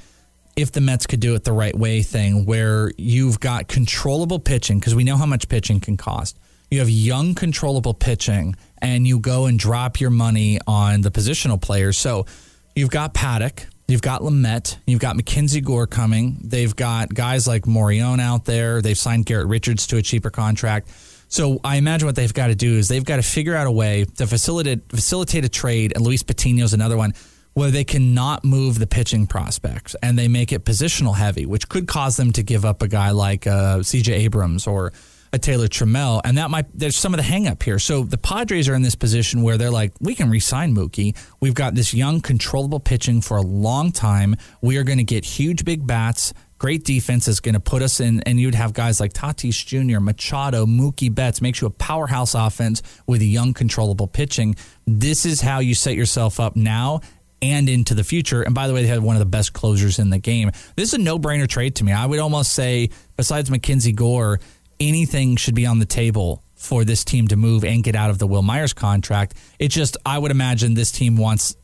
[0.56, 4.80] if the Mets could do it the right way thing where you've got controllable pitching
[4.80, 6.36] because we know how much pitching can cost.
[6.70, 11.60] You have young controllable pitching and you go and drop your money on the positional
[11.60, 11.96] players.
[11.96, 12.26] So
[12.74, 16.38] you've got Paddock, you've got Lamet, you've got Mackenzie Gore coming.
[16.44, 18.80] They've got guys like Morejon out there.
[18.80, 20.90] They've signed Garrett Richards to a cheaper contract.
[21.28, 23.70] So I imagine what they've got to do is they've got to figure out a
[23.70, 27.14] way to facilitate facilitate a trade, and Luis Patino's another one
[27.54, 31.88] where they cannot move the pitching prospects and they make it positional heavy, which could
[31.88, 34.92] cause them to give up a guy like uh, CJ Abrams or
[35.32, 36.20] a Taylor Trammell.
[36.24, 37.78] And that might, there's some of the hang up here.
[37.78, 41.16] So the Padres are in this position where they're like, we can resign Mookie.
[41.40, 44.36] We've got this young, controllable pitching for a long time.
[44.60, 46.32] We are going to get huge, big bats.
[46.58, 50.00] Great defense is going to put us in, and you'd have guys like Tatis Jr.,
[50.00, 54.56] Machado, Mookie Betts, makes you a powerhouse offense with young, controllable pitching.
[54.84, 57.00] This is how you set yourself up now
[57.40, 58.42] and into the future.
[58.42, 60.50] And by the way, they had one of the best closers in the game.
[60.74, 61.92] This is a no brainer trade to me.
[61.92, 64.40] I would almost say, besides Mackenzie Gore,
[64.80, 68.18] anything should be on the table for this team to move and get out of
[68.18, 69.34] the Wil Myers contract.
[69.58, 71.56] It's just, I would imagine this team wants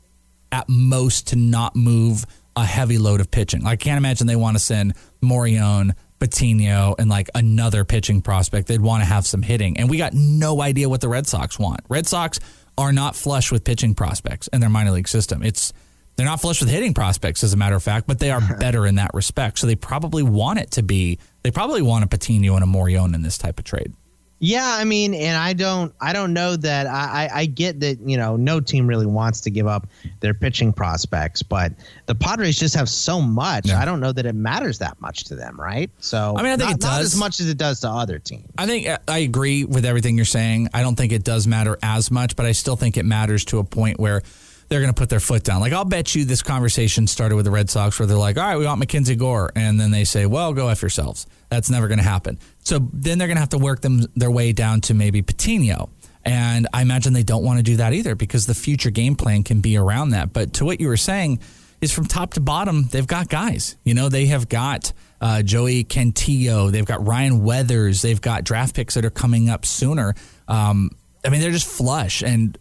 [0.53, 2.25] at most to not move
[2.57, 3.67] a heavy load of pitching.
[3.67, 8.69] I can't imagine they want to send Morejon, Patino, and like another pitching prospect.
[8.69, 9.77] They'd want to have some hitting.
[9.79, 11.81] And we got no idea what the Red Sox want.
[11.89, 12.39] Red Sox
[12.79, 15.43] are not flush with pitching prospects in their minor league system.
[15.43, 15.73] It's
[16.17, 18.87] they're not flush with hitting prospects, as a matter of fact, but they are better
[18.87, 19.59] in that respect.
[19.59, 21.19] So they probably want it to be.
[21.43, 23.93] They probably want a Patino and a Morejon in this type of trade.
[24.41, 26.87] Yeah, I mean, and I don't, I don't know that.
[26.87, 29.87] I, I, get that you know no team really wants to give up
[30.21, 31.73] their pitching prospects, but
[32.05, 33.69] the Padres just have so much.
[33.69, 33.81] Yeah.
[33.81, 35.91] I don't know that it matters that much to them, right?
[35.99, 38.19] So I mean, I think not, it does as much as it does to other
[38.19, 38.51] teams.
[38.59, 40.69] I think uh, I agree with everything you're saying.
[40.75, 43.61] I don't think it does matter as much, but I still think it matters to
[43.61, 44.21] a point where
[44.69, 45.61] they're going to put their foot down.
[45.61, 48.45] Like I'll bet you this conversation started with the Red Sox where they're like, "All
[48.45, 51.89] right, we want Mackenzie Gore," and then they say, "Well, go f yourselves." That's never
[51.89, 52.39] going to happen.
[52.65, 55.91] So then they're going to have to work them their way down to maybe Patino.
[56.25, 59.43] And I imagine they don't want to do that either because the future game plan
[59.43, 60.33] can be around that.
[60.33, 61.41] But to what you were saying
[61.81, 63.77] is from top to bottom, they've got guys.
[63.85, 68.75] You know, they have got uh, Joey Cantillo, they've got Ryan Weathers, they've got draft
[68.75, 70.15] picks that are coming up sooner.
[70.49, 70.91] Um,
[71.25, 72.23] I mean, they're just flush.
[72.23, 72.59] And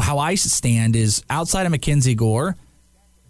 [0.00, 2.56] how I stand is outside of Mackenzie Gore,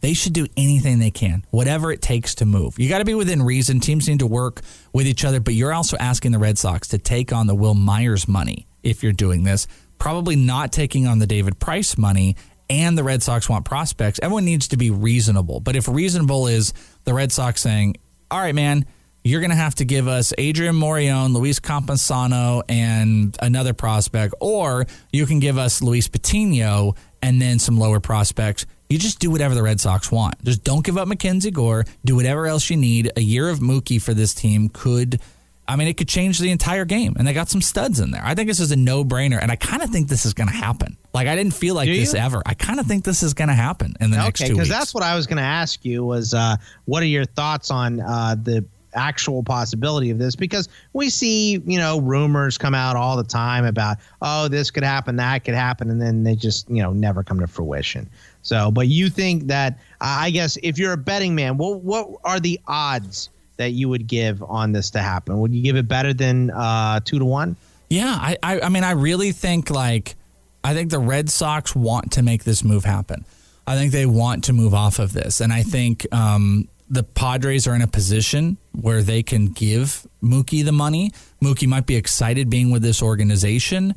[0.01, 2.79] they should do anything they can, whatever it takes to move.
[2.79, 3.81] You got to be within reason.
[3.81, 4.61] Teams need to work
[4.93, 7.75] with each other, but you're also asking the Red Sox to take on the Wil
[7.75, 9.69] Myers money if you're doing this.
[9.99, 12.37] Probably not taking on the David Price money,
[12.73, 14.19] and the Red Sox want prospects.
[14.23, 15.61] Everyone needs to be reasonable.
[15.61, 16.73] But if reasonable is
[17.05, 17.97] the Red Sox saying,
[18.31, 18.87] all right, man,
[19.25, 24.87] you're going to have to give us Adrian Morejon, Luis Campusano, and another prospect, or
[25.13, 28.67] you can give us Luis Patino and then some lower prospects.
[28.89, 30.43] You just do whatever the Red Sox want.
[30.45, 31.85] Just don't give up Mackenzie Gore.
[32.05, 33.11] Do whatever else you need.
[33.17, 35.21] A year of Mookie for this team could,
[35.67, 37.15] I mean, it could change the entire game.
[37.17, 38.21] And they got some studs in there.
[38.23, 39.41] I think this is a no brainer.
[39.41, 40.99] And I kind of think this is going to happen.
[41.15, 42.43] Like, I didn't feel like this ever.
[42.45, 44.55] I kind of think this is going to happen in the okay, next two weeks.
[44.57, 47.71] Because that's what I was going to ask you was uh, what are your thoughts
[47.71, 52.97] on uh, the actual possibility of this because we see you know rumors come out
[52.97, 56.69] all the time about oh this could happen that could happen and then they just
[56.69, 58.09] you know never come to fruition.
[58.43, 62.41] So but you think that i guess if you're a betting man what what are
[62.41, 65.39] the odds that you would give on this to happen?
[65.39, 67.57] Would you give it better than uh two to one?
[67.89, 70.17] Yeah i i, I mean i really think like
[70.65, 73.25] i think the red sox want to make this move happen.
[73.67, 75.41] I think they want to move off of this.
[75.41, 80.63] And I think um, the Padres are in a position where they can give Mookie
[80.63, 81.11] the money.
[81.43, 83.95] Mookie might be excited being with this organization,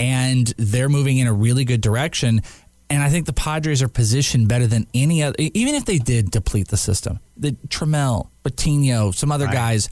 [0.00, 2.40] and they're moving in a really good direction.
[2.88, 6.30] And I think the Padres are positioned better than any other, even if they did
[6.30, 7.20] deplete the system.
[7.36, 9.52] The Trammell, Patino, some other right.
[9.52, 9.90] guys,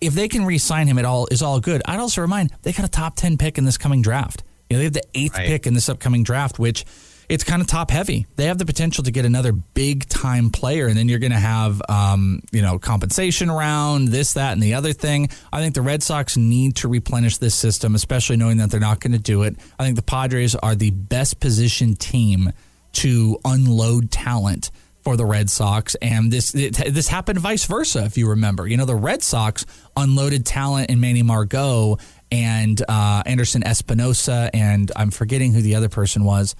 [0.00, 1.82] if they can re-sign him at all, is all good.
[1.84, 4.44] I'd also remind they got a top ten pick in this coming draft.
[4.70, 5.48] You know, they have the eighth right.
[5.48, 6.84] pick in this upcoming draft, which
[7.32, 8.26] it's kind of top heavy.
[8.36, 11.38] They have the potential to get another big time player, and then you're going to
[11.38, 15.30] have, um, you know, compensation around this, that, and the other thing.
[15.50, 19.00] I think the Red Sox need to replenish this system, especially knowing that they're not
[19.00, 19.56] going to do it.
[19.78, 22.52] I think the Padres are the best positioned team
[22.92, 28.04] to unload talent for the Red Sox, and this it, this happened vice versa.
[28.04, 29.64] If you remember, you know, the Red Sox
[29.96, 31.96] unloaded talent in Manny Margot
[32.30, 36.54] and uh, Anderson Espinoza, and I'm forgetting who the other person was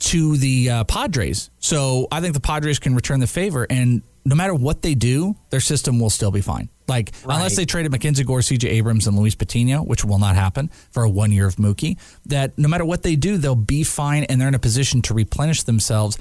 [0.00, 1.50] to the uh, Padres.
[1.58, 5.36] So I think the Padres can return the favor, and no matter what they do,
[5.50, 6.68] their system will still be fine.
[6.88, 7.36] Like right.
[7.36, 8.68] unless they traded Mackenzie Gore, C.J.
[8.68, 11.98] Abrams, and Luis Patino, which will not happen for a one year of Mookie.
[12.26, 15.14] That no matter what they do, they'll be fine, and they're in a position to
[15.14, 16.18] replenish themselves.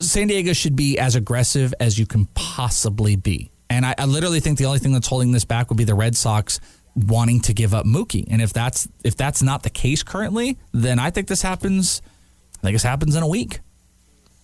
[0.00, 3.50] San Diego should be as aggressive as you can possibly be.
[3.68, 5.94] And I, I literally think the only thing that's holding this back would be the
[5.94, 6.60] Red Sox
[6.94, 8.26] wanting to give up Mookie.
[8.30, 12.02] And if that's if that's not the case currently, then I think this happens.
[12.62, 13.60] I this happens in a week.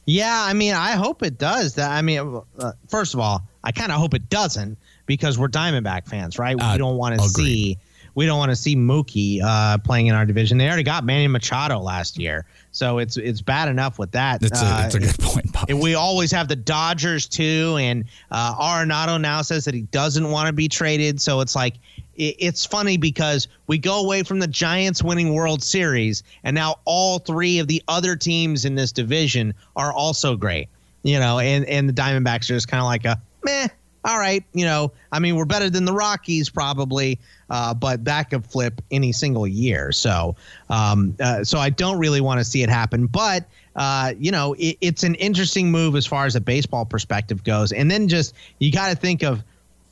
[0.06, 1.74] Yeah, I mean, I hope it does.
[1.76, 5.48] That I mean, uh, first of all, I kind of hope it doesn't because we're
[5.48, 6.56] Diamondback fans, right?
[6.58, 7.78] Uh, we don't want to see
[8.14, 10.58] we don't want to see Mookie uh, playing in our division.
[10.58, 14.40] They already got Manny Machado last year, so it's it's bad enough with that.
[14.40, 15.72] That's a, that's a Uh, good point, Bobby.
[15.72, 20.30] and we always have the Dodgers too, and uh, Arenado now says that he doesn't
[20.30, 21.20] want to be traded.
[21.20, 21.74] So it's like
[22.16, 26.76] it, it's funny because we go away from the Giants winning World Series, and now
[26.84, 30.68] all three of the other teams in this division are also great.
[31.02, 33.68] You know, and and the Diamondbacks are just kind of like a meh.
[34.04, 38.28] All right, you know, I mean, we're better than the Rockies probably, uh, but that
[38.28, 39.92] could flip any single year.
[39.92, 40.36] So,
[40.68, 43.06] um, uh, so I don't really want to see it happen.
[43.06, 43.46] But
[43.76, 47.72] uh, you know, it, it's an interesting move as far as a baseball perspective goes.
[47.72, 49.42] And then just you got to think of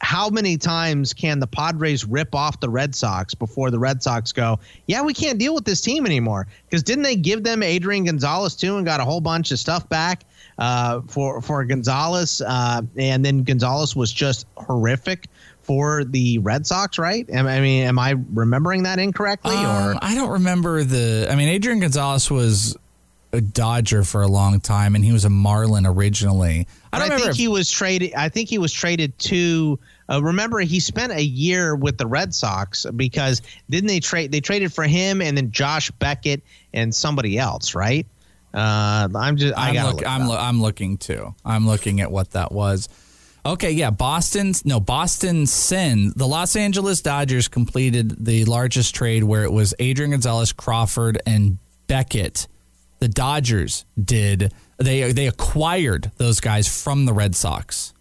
[0.03, 4.33] how many times can the Padres rip off the Red Sox before the Red Sox
[4.33, 6.49] go, yeah, we can't deal with this team anymore?
[6.69, 9.89] Because didn't they give them Adrian Gonzalez too and got a whole bunch of stuff
[9.89, 10.25] back
[10.59, 12.43] uh, for for Gonzalez?
[12.45, 15.27] Uh, and then Gonzalez was just horrific
[15.61, 17.29] for the Red Sox, right?
[17.35, 19.55] I mean, am I remembering that incorrectly?
[19.55, 21.29] Um, I don't remember the.
[21.31, 22.77] I mean, Adrian Gonzalez was
[23.33, 26.67] a Dodger for a long time, and he was a Marlin originally.
[26.93, 27.25] I don't I, remember.
[27.27, 28.13] think he was traded.
[28.15, 29.79] I think he was traded to.
[30.11, 33.41] Uh, remember, he spent a year with the Red Sox because
[33.71, 34.33] didn't they trade?
[34.33, 36.43] They traded for him and then Josh Beckett
[36.75, 38.07] and somebody else, right?
[38.55, 39.57] Uh, I'm just.
[39.57, 39.95] I I'm, got.
[39.95, 41.35] look, I'm, lo- I'm looking too.
[41.45, 42.89] I'm looking at what that was.
[43.45, 46.13] Okay, yeah, Boston's no Boston Sin.
[46.15, 51.59] The Los Angeles Dodgers completed the largest trade where it was Adrian Gonzalez, Crawford, and
[51.89, 52.47] Beckett.
[53.01, 57.95] The Dodgers did they they acquired those guys from the Red Sox.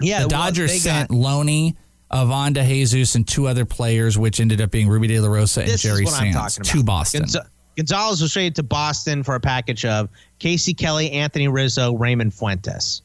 [0.00, 1.76] Yeah, the Dodgers they sent got- Loney,
[2.10, 5.60] Ivan De Jesus, and two other players, which ended up being Ruby De La Rosa
[5.62, 7.22] and This Jerry Sands to Boston.
[7.22, 10.08] Gonza- Gonzalez was traded to Boston for a package of
[10.38, 13.02] Casey Kelly, Anthony Rizzo, Reymond Fuentes.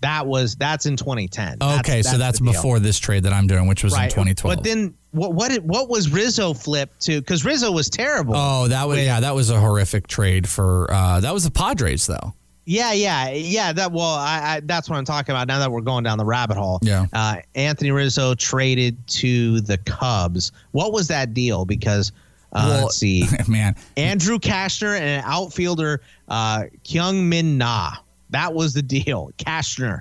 [0.00, 1.58] That was that's in 2010.
[1.58, 2.52] That's- okay, so that's the deal.
[2.52, 4.56] before this trade that I'm doing, which was in 2012.
[4.56, 7.20] But then what what what was Rizzo flipped to?
[7.20, 8.34] Because Rizzo was terrible.
[8.36, 12.06] Oh, that was yeah, that was a horrific trade for uh that was the Padres
[12.06, 12.34] though.
[12.64, 13.72] Yeah, yeah, yeah.
[13.72, 15.48] That well, I, I that's what I'm talking about.
[15.48, 16.78] Now that we're going down the rabbit hole.
[16.82, 17.06] Yeah.
[17.14, 20.52] Uh, Anthony Rizzo traded to the Cubs.
[20.72, 21.64] What was that deal?
[21.64, 22.12] Because
[22.52, 27.92] uh, Well, let's see, man, Andrew Cashner and an outfielder uh, Kyung Min Na.
[28.30, 29.30] That was the deal.
[29.38, 30.00] Cashner,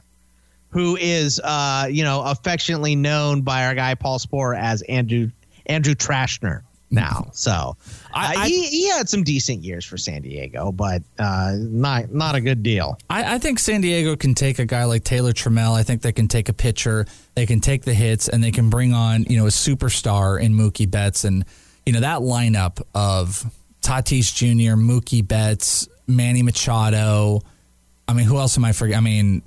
[0.70, 5.30] who is uh, you know affectionately known by our guy Paul Sporer as Andrew
[5.66, 7.26] Andrew Trashner now.
[7.38, 7.78] So
[8.14, 12.42] uh, he, he had some decent years for San Diego, but uh, not not a
[12.42, 12.98] good deal.
[13.10, 15.74] I, I think San Diego can take a guy like Taylor Trammell.
[15.74, 18.70] I think they can take a pitcher, they can take the hits, and they can
[18.72, 21.46] bring on you know a superstar in Mookie Betts, and
[21.88, 23.46] you know that lineup of
[23.82, 27.42] Tatis Jr., Mookie Betts, Manny Machado.
[28.08, 28.98] I mean, who else am I forgetting?
[28.98, 29.42] I mean,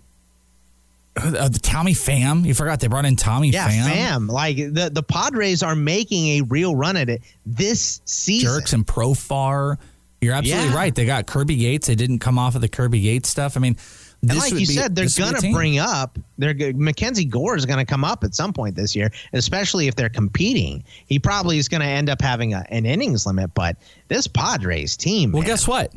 [1.17, 2.47] uh, the Tommy Pham.
[2.47, 3.85] You forgot they brought in Tommy Yeah, Pham.
[3.85, 4.27] fam.
[4.29, 8.49] Like the the Padres are making a real run at it this season.
[8.51, 9.77] Jurickson Profar.
[10.21, 10.77] You're absolutely Yeah.
[10.77, 10.95] right.
[10.95, 11.87] They got Kirby Yates.
[11.89, 13.57] They didn't come off of the Kirby Yates stuff.
[13.57, 13.77] I mean,
[14.23, 16.19] and like you be- said, they're this would be a gonna bring up.
[16.39, 20.09] They're Mackenzie Gore is gonna come up at some point this year, especially if they're
[20.09, 20.85] competing.
[21.07, 23.55] He probably is gonna end up having a, an innings limit.
[23.55, 23.77] But
[24.09, 25.93] this Padres team, Well, man, guess what?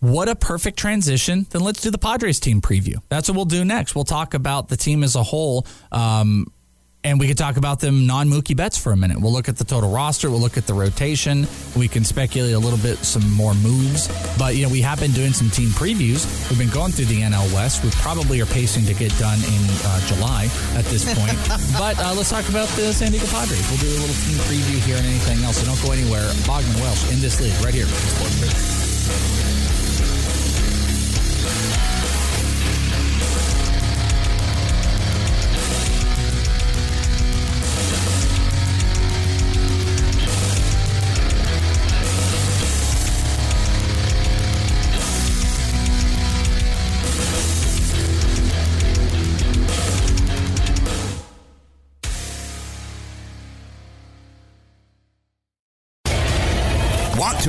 [0.00, 1.46] What a perfect transition.
[1.50, 3.02] Then let's do the Padres team preview.
[3.08, 3.96] That's what we'll do next.
[3.96, 5.66] We'll talk about the team as a whole.
[5.90, 6.46] Um,
[7.04, 9.20] and we could talk about them non Mookie Betts for a minute.
[9.20, 10.30] We'll look at the total roster.
[10.30, 11.46] We'll look at the rotation.
[11.76, 14.08] We can speculate a little bit some more moves.
[14.36, 16.26] But, you know, we have been doing some team previews.
[16.50, 17.84] We've been going through the NL West.
[17.84, 21.38] We probably are pacing to get done in uh, July at this point.
[21.78, 23.62] but uh, let's talk about the San Diego Padres.
[23.70, 25.58] We'll do a little team preview here and anything else.
[25.58, 26.26] So don't go anywhere.
[26.50, 27.86] Bogman Welsh in this league right here.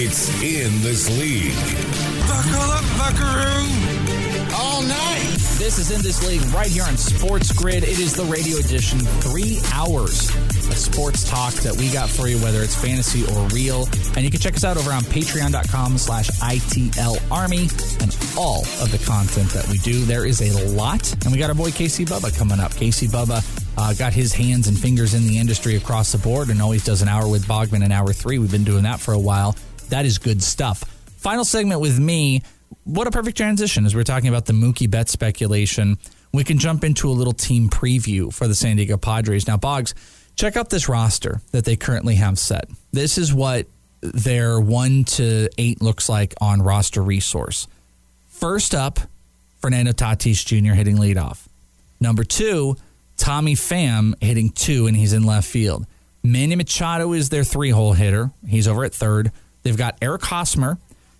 [0.00, 1.58] It's in this league.
[2.28, 3.66] Buckle up, buckaroo.
[4.54, 5.26] All night.
[5.58, 7.82] This is in this league right here on Sports Grid.
[7.82, 9.00] It is the radio edition.
[9.00, 13.88] Three hours of sports talk that we got for you, whether it's fantasy or real.
[14.14, 17.66] And you can check us out over on patreon.com slash ITL Army
[17.98, 20.04] and all of the content that we do.
[20.04, 21.12] There is a lot.
[21.24, 22.72] And we got our boy Casey Bubba coming up.
[22.76, 23.42] Casey Bubba
[23.76, 27.02] uh, got his hands and fingers in the industry across the board and always does
[27.02, 28.38] an hour with Bogman and hour three.
[28.38, 29.56] We've been doing that for a while.
[29.90, 30.80] That is good stuff.
[31.18, 32.42] Final segment with me.
[32.84, 35.98] What a perfect transition as we're talking about the Mookie Bet speculation.
[36.32, 39.46] We can jump into a little team preview for the San Diego Padres.
[39.46, 39.94] Now, Boggs,
[40.36, 42.68] check out this roster that they currently have set.
[42.92, 43.66] This is what
[44.00, 47.66] their one to eight looks like on roster resource.
[48.28, 49.00] First up,
[49.60, 50.74] Fernando Tatis Jr.
[50.74, 51.46] hitting leadoff.
[52.00, 52.76] Number two,
[53.16, 55.86] Tommy Pham hitting two, and he's in left field.
[56.22, 58.30] Manny Machado is their three hole hitter.
[58.46, 59.32] He's over at third.
[59.68, 60.78] They've got Eric Hosmer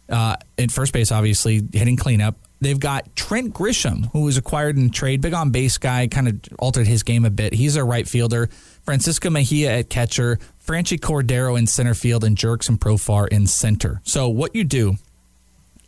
[0.08, 2.34] uh, in first base, obviously, hitting cleanup.
[2.62, 6.40] They've got Trent Grisham, who was acquired in trade, big on base guy, kind of
[6.58, 7.52] altered his game a bit.
[7.52, 8.48] He's a right fielder.
[8.84, 14.00] Francisco Mejia at catcher, Franchy Cordero in center field, and Jurickson Profar in center.
[14.04, 14.96] So, what you do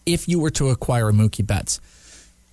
[0.05, 1.81] if you were to acquire Mookie Betts,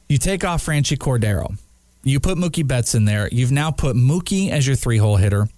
[0.08, 1.58] you take off Franchy Cordero,
[2.04, 3.28] you put Mookie Betts in there.
[3.30, 5.50] You've now put Mookie as your three hole hitter.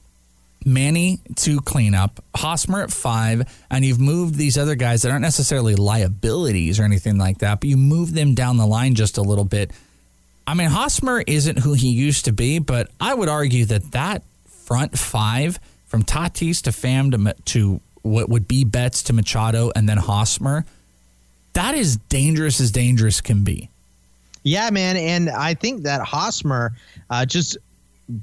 [0.65, 5.21] Manny to clean up, Hosmer at five, and you've moved these other guys that aren't
[5.21, 9.21] necessarily liabilities or anything like that, but you move them down the line just a
[9.21, 9.71] little bit.
[10.45, 14.23] I mean, Hosmer isn't who he used to be, but I would argue that that
[14.47, 19.87] front five from Tatis to Pham to, to what would be Betts to Machado and
[19.87, 20.65] then Hosmer,
[21.53, 23.69] that is dangerous as dangerous can be.
[24.43, 26.73] Yeah, man, and I think that Hosmer
[27.09, 27.57] uh, just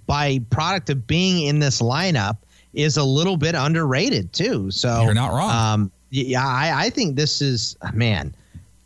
[0.06, 2.38] by product of being in this lineup
[2.74, 4.70] is a little bit underrated too.
[4.70, 5.50] So you're not wrong.
[5.50, 8.34] Um, yeah, I, I think this is man.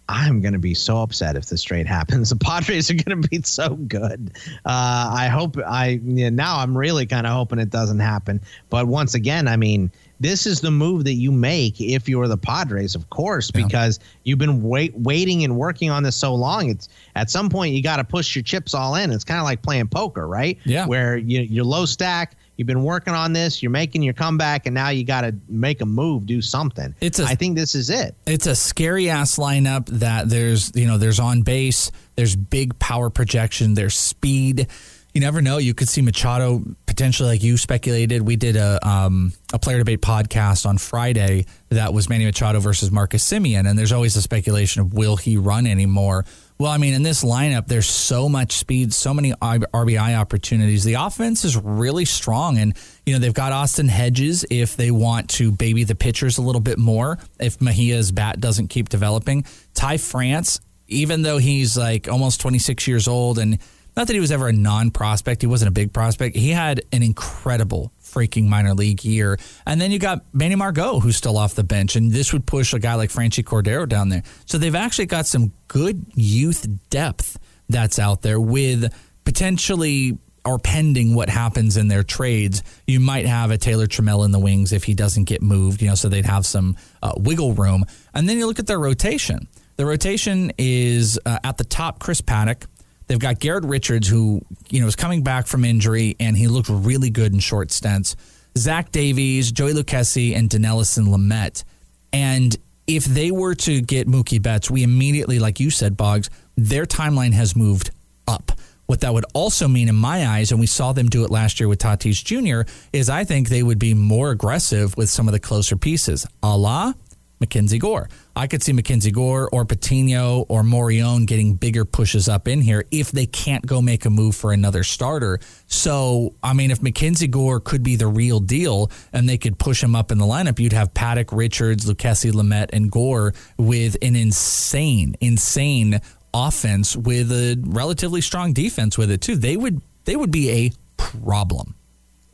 [0.08, 2.30] I'm going to be so upset if this trade happens.
[2.30, 4.32] The Padres are going to be so good.
[4.64, 8.40] Uh, I hope I yeah, now I'm really kind of hoping it doesn't happen.
[8.68, 9.90] But once again, I mean,
[10.20, 14.38] this is the move that you make if you're the Padres, of course, because you've
[14.38, 16.68] been wait, waiting and working on this so long.
[16.68, 19.10] It's at some point you got to push your chips all in.
[19.10, 20.58] It's kind of like playing poker, right?
[20.64, 20.86] Yeah.
[20.86, 24.74] Where you, you're low stack, you've been working on this, you're making your comeback, and
[24.74, 26.94] now you got to make a move, do something.
[27.00, 28.14] It's a, I think this is it.
[28.26, 33.08] It's a scary ass lineup that there's you know there's on base, there's big power
[33.08, 34.68] projection, there's speed
[35.12, 35.58] you never know.
[35.58, 38.22] You could see Machado potentially, like you speculated.
[38.22, 42.90] We did a um, a player debate podcast on Friday that was Manny Machado versus
[42.90, 46.24] Marcus Semien, and there's always a speculation of will he run anymore.
[46.58, 50.84] Well, I mean, in this lineup, there's so much speed, so many RBI opportunities.
[50.84, 55.30] The offense is really strong, and you know they've got Austin Hedges if they want
[55.30, 57.18] to baby the pitchers a little bit more.
[57.38, 59.44] If Mejia's bat doesn't keep developing,
[59.74, 63.58] Ty France, even though he's like almost 26 years old and
[63.96, 66.36] not that he was ever a non prospect, he wasn't a big prospect.
[66.36, 69.38] He had an incredible freaking minor league year.
[69.66, 71.96] And then you got Manny Margot, who's still off the bench.
[71.96, 74.22] And this would push a guy like Franchy Cordero down there.
[74.46, 77.38] So they've actually got some good youth depth
[77.68, 78.92] that's out there with
[79.24, 84.30] potentially or pending what happens in their trades, you might have a Taylor Trammell in
[84.30, 87.52] the wings if he doesn't get moved, you know, so they'd have some uh, wiggle
[87.54, 87.84] room.
[88.14, 89.48] And then you look at their rotation.
[89.76, 92.66] The rotation is uh, at the top, Chris Paddack.
[93.10, 96.68] They've got Garrett Richards, who you know is coming back from injury, and he looked
[96.68, 98.14] really good in short stints.
[98.56, 101.64] Zach Davies, Joey Lucchesi, and Dinelson Lamet.
[102.12, 102.56] And
[102.86, 107.32] if they were to get Mookie Betts, we immediately, like you said, Boggs, their timeline
[107.32, 107.90] has moved
[108.28, 108.52] up.
[108.86, 111.58] What that would also mean in my eyes, and we saw them do it last
[111.58, 115.32] year with Tatis Jr., is I think they would be more aggressive with some of
[115.32, 116.92] the closer pieces, a la
[117.40, 118.08] Mackenzie Gore.
[118.36, 122.84] I could see Mackenzie Gore or Patino or Morejon getting bigger pushes up in here
[122.90, 125.38] if they can't go make a move for another starter.
[125.66, 129.82] So, I mean, if Mackenzie Gore could be the real deal and they could push
[129.82, 134.16] him up in the lineup, you'd have Paddack, Richards, Lucchesi, Lamet, and Gore with an
[134.16, 136.00] insane, insane
[136.34, 139.36] offense with a relatively strong defense with it too.
[139.36, 141.74] They would they would be a problem.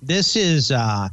[0.03, 1.09] This is uh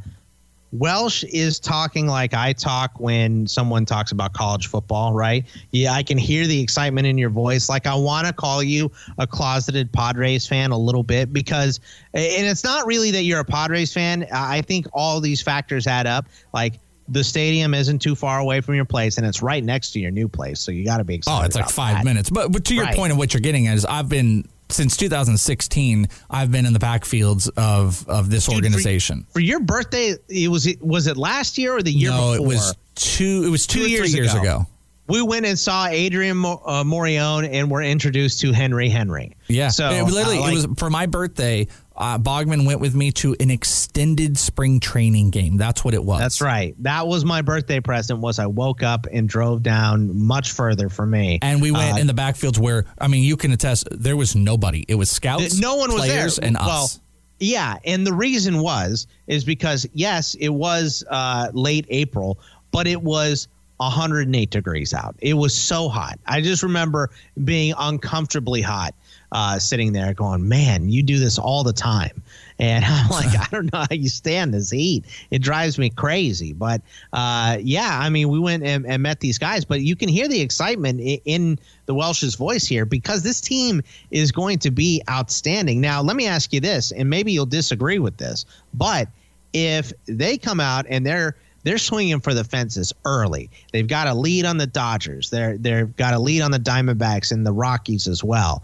[0.74, 5.46] Welsh is talking like I talk when someone talks about college football, right?
[5.70, 7.70] Yeah, I can hear the excitement in your voice.
[7.70, 11.80] Like I want to call you a closeted Padres fan a little bit because,
[12.16, 14.26] and it's not really that you're a Padres fan.
[14.34, 16.26] I think all these factors add up.
[16.56, 20.00] Like the stadium isn't too far away from your place and it's right next to
[20.00, 20.60] your new place.
[20.60, 21.42] So you got to be oh, excited.
[21.42, 22.06] Oh, it's like five that.
[22.06, 22.32] minutes.
[22.32, 22.96] But, but to your Right.
[22.96, 26.08] point of what you're getting at is I've been since 2016.
[26.30, 29.26] I've been in the backfields of of this Dude, organization.
[29.32, 32.46] For your birthday, it was it was it last year or the year no, before?
[32.46, 33.44] it was two.
[33.46, 34.42] It was two, Two years years ago.
[34.42, 34.68] ago.
[35.08, 39.36] we went and saw Adrian uh, Morejon and were introduced to Henry Henry.
[39.48, 39.68] Yeah.
[39.70, 41.68] So it, literally, uh, like- it was for my birthday.
[41.96, 45.58] Uh, Bogman went with me to an extended spring training game.
[45.58, 46.20] That's what it was.
[46.20, 46.76] That's right.
[46.80, 48.20] That was my birthday present.
[48.20, 52.02] Was I woke up and drove down much further for me, And we went Uh,
[52.02, 54.84] in the backfields where I mean, you can attest there was nobody.
[54.88, 56.28] It was scouts, no one was there.
[56.42, 57.00] and well, us.
[57.40, 62.40] Yeah, and the reason was is because yes, it was uh, late April,
[62.72, 65.16] but it was 108 degrees out.
[65.20, 66.20] It was so hot.
[66.26, 67.10] I just remember
[67.44, 68.96] being uncomfortably hot,
[69.34, 72.24] uh, sitting there going, "Man, you do this all the time."
[72.60, 75.06] And I'm like, I don't know how you stand this heat.
[75.32, 76.54] It drives me crazy.
[76.54, 76.82] But
[77.12, 80.28] uh, yeah, I mean, we went and, and met these guys, but you can hear
[80.28, 83.82] the excitement in, in the Welsh's voice here because this team
[84.12, 85.82] is going to be outstanding.
[85.82, 89.08] Now, let me ask you this, and maybe you'll disagree with this, but
[89.54, 93.50] if they come out and they're they're swinging for the fences early.
[93.72, 95.30] They've got a lead on the Dodgers.
[95.30, 98.64] They're they've got a lead on the Diamondbacks and the Rockies as well.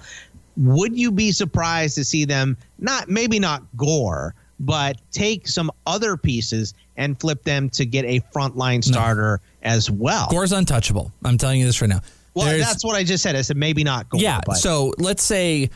[0.59, 6.17] Would you be surprised to see them not maybe not gore, but take some other
[6.17, 10.27] pieces and flip them to get a frontline starter as well?
[10.29, 11.11] Gore's untouchable.
[11.23, 12.01] I'm telling you this right now.
[12.33, 13.35] Well, There's- that's what I just said.
[13.37, 14.19] I said maybe not gore.
[14.21, 14.41] Yeah.
[14.45, 15.69] but So let's say,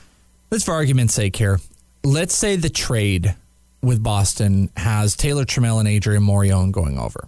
[0.52, 1.60] let's for argument's sake here,
[2.04, 3.36] let's say the trade
[3.82, 7.28] with Boston has Taylor Trammell and Adrian Morejon going over.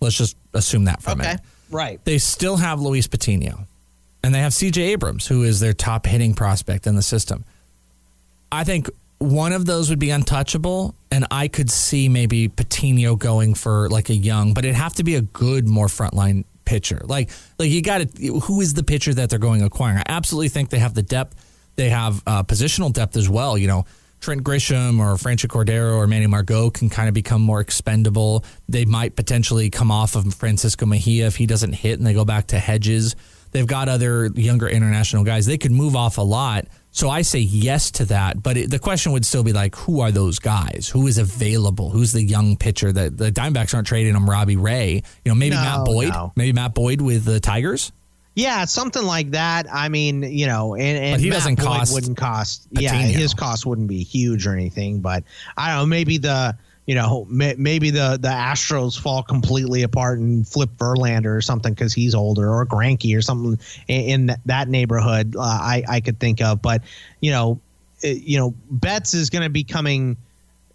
[0.00, 1.40] Let's just assume that for a okay, minute.
[1.70, 2.04] right.
[2.04, 3.66] They still have Luis Patino,
[4.22, 4.82] and they have C.J.
[4.82, 7.44] Abrams, who is their top hitting prospect in the system.
[8.50, 8.88] I think
[9.18, 14.10] one of those would be untouchable, and I could see maybe Patino going for like
[14.10, 17.00] a young, but it'd have to be a good, more frontline pitcher.
[17.04, 19.98] Like, like you got to who is the pitcher that they're going acquiring?
[19.98, 21.44] I absolutely think they have the depth.
[21.76, 23.56] They have uh, positional depth as well.
[23.56, 23.84] You know,
[24.20, 28.44] Trent Grisham or Franchy Cordero or Manny Margot can kind of become more expendable.
[28.68, 32.24] They might potentially come off of Francisco Mejia if he doesn't hit, and they go
[32.24, 33.16] back to Hedges.
[33.50, 35.46] They've got other younger international guys.
[35.46, 36.66] They could move off a lot.
[36.90, 38.42] So I say yes to that.
[38.42, 40.90] But it, the question would still be like, who are those guys?
[40.92, 41.90] Who is available?
[41.90, 44.28] Who's the young pitcher that the Diamondbacks aren't trading him?
[44.28, 45.02] Robbie Ray.
[45.24, 46.08] You know, maybe No, Matt Boyd.
[46.08, 46.32] no.
[46.36, 47.92] Maybe Matt Boyd with the Tigers.
[48.34, 49.66] Yeah, something like that.
[49.72, 52.68] I mean, you know, and, and But he Matt doesn't Boyd cost wouldn't cost.
[52.70, 55.00] Yeah, his cost wouldn't be huge or anything.
[55.00, 55.24] But
[55.56, 55.86] I don't know.
[55.86, 56.56] Maybe the
[56.88, 61.74] you know may, maybe the the Astros fall completely apart and flip Verlander or something
[61.74, 63.58] because he's older or Greinke or something
[63.88, 65.36] in, in that neighborhood.
[65.36, 66.82] Uh, I I could think of, but
[67.20, 67.60] you know,
[68.00, 70.16] it- you know, Betts is going to be coming.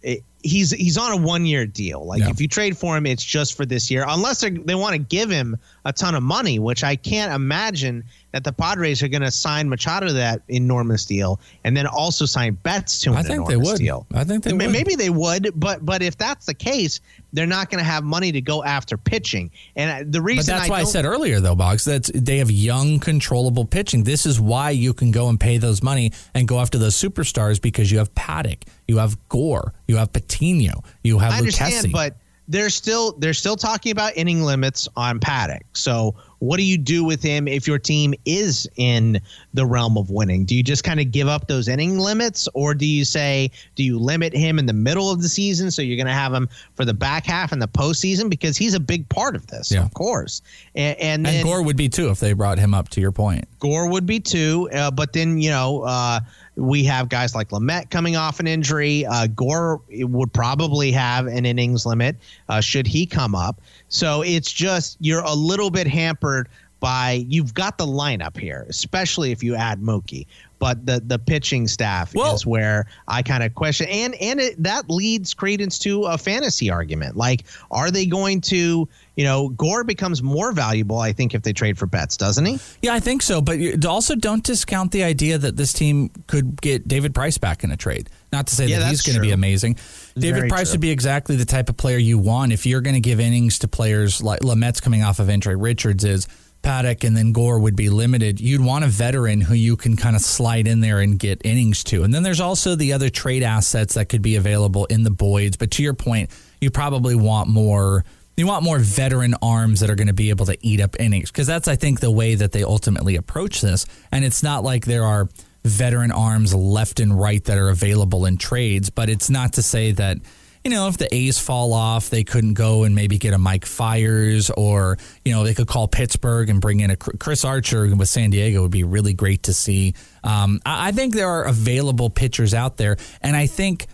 [0.02, 2.04] it- He's he's on a one year deal.
[2.06, 2.28] Like Yeah.
[2.28, 5.30] if you trade for him, it's just for this year, unless they want to give
[5.30, 5.56] him
[5.86, 8.04] a ton of money, which I can't imagine
[8.34, 12.26] that the Padres are going to sign Machado to that enormous deal and then also
[12.26, 13.78] sign Betts to an I think they would.
[13.78, 14.08] deal.
[14.12, 14.72] I think they Ma- would.
[14.72, 16.98] Maybe they would, but but if that's the case,
[17.32, 19.52] they're not going to have money to go after pitching.
[19.76, 22.98] And the reason But that's why I said earlier, though, Boggs, that they have young,
[22.98, 24.02] controllable pitching.
[24.02, 27.62] This is why you can go and pay those money and go after those superstars
[27.62, 31.92] because you have Paddack, you have Gore, you have Patino, you have I understand, Lucchesi.
[31.92, 32.16] but
[32.48, 35.62] they're still they're still talking about inning limits on Paddack.
[35.72, 39.18] So what do you do with him if your team is in
[39.54, 40.44] the realm of winning?
[40.44, 43.82] Do you just kind of give up those inning limits, or do you say do
[43.82, 46.48] you limit him in the middle of the season so you're going to have him
[46.74, 49.82] for the back half and the postseason because he's a big part of this, Yeah.
[49.82, 50.42] of course.
[50.74, 52.90] And, and then and Gore would be too if they brought him up.
[52.90, 56.20] To your point, Gore would be too, uh, but then you know uh,
[56.56, 59.04] we have guys like Lamet coming off an injury.
[59.06, 62.16] Uh, Gore would probably have an innings limit
[62.48, 63.60] uh, should he come up.
[63.88, 66.48] So it's just you're a little bit hampered
[66.84, 70.26] by you've got the lineup here, especially if you add Mookie.
[70.58, 74.62] But the the pitching staff Well- is where I kind of question, and and it,
[74.62, 77.16] that leads credence to a fantasy argument.
[77.16, 81.52] Like, are they going to, you know, Gore becomes more valuable, I think, if they
[81.52, 82.58] trade for Betts, doesn't he?
[82.82, 83.40] yeah, I think so.
[83.42, 87.70] But also, don't discount the idea that this team could get David Price back in
[87.70, 88.08] a trade.
[88.32, 89.76] Not to say Yeah, that he's going to be amazing.
[90.16, 90.74] David Very Price true.
[90.74, 93.58] would be exactly the type of player you want if you're going to give innings
[93.60, 95.56] to players like Lamet's coming off of injury.
[95.56, 96.26] Richards is.
[96.64, 100.16] Paddack and then Gore would be limited, you'd want a veteran who you can kind
[100.16, 102.02] of slide in there and get innings to.
[102.02, 105.58] And then there's also the other trade assets that could be available in the Boyds.
[105.58, 108.04] But to your point, you probably want more.
[108.36, 111.30] You want more veteran arms that are going to be able to eat up innings
[111.30, 113.86] because that's, I think, the way that they ultimately approach this.
[114.10, 115.28] And it's not like there are
[115.64, 119.92] veteran arms left and right that are available in trades, but it's not to say
[119.92, 120.18] that
[120.64, 123.66] you know, if the A's fall off, they couldn't go and maybe get a Mike
[123.66, 128.08] Fiers or, you know, they could call Pittsburgh and bring in a Chris Archer with
[128.08, 129.94] San Diego would be really great to see.
[130.22, 132.96] Um, I think there are available pitchers out there.
[133.20, 133.86] And I think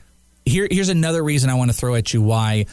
[0.45, 2.67] here, here's another reason I want to throw at you why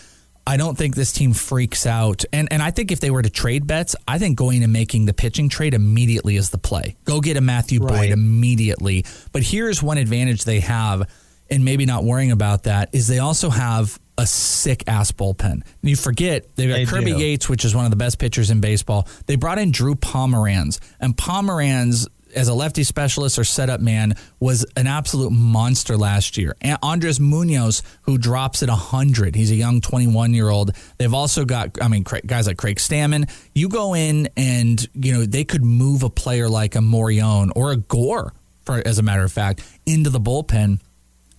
[0.45, 2.23] I don't think this team freaks out.
[2.31, 5.05] And and I think if they were to trade Betts, I think going and making
[5.05, 6.95] the pitching trade immediately is the play.
[7.03, 7.89] Go get a Matthew right.
[7.89, 9.05] Boyd immediately.
[9.33, 11.09] But here's one advantage they have
[11.49, 15.61] and maybe not worrying about that is they also have a sick ass bullpen.
[15.81, 17.19] You forget they've got they Kirby do.
[17.19, 19.07] Yates, which is one of the best pitchers in baseball.
[19.27, 24.65] They brought in Drew Pomeranz, and Pomeranz as a lefty specialist or setup man was
[24.75, 26.55] an absolute monster last year.
[26.61, 29.35] And Andres Munoz, who drops at 100.
[29.35, 30.75] He's a young 21 year old.
[30.97, 33.29] They've also got, I mean, guys like Craig Stammen.
[33.55, 37.71] You go in and, you know, they could move a player like a Morejon or
[37.71, 38.33] a Gore,
[38.65, 40.79] for, as a matter of fact, into the bullpen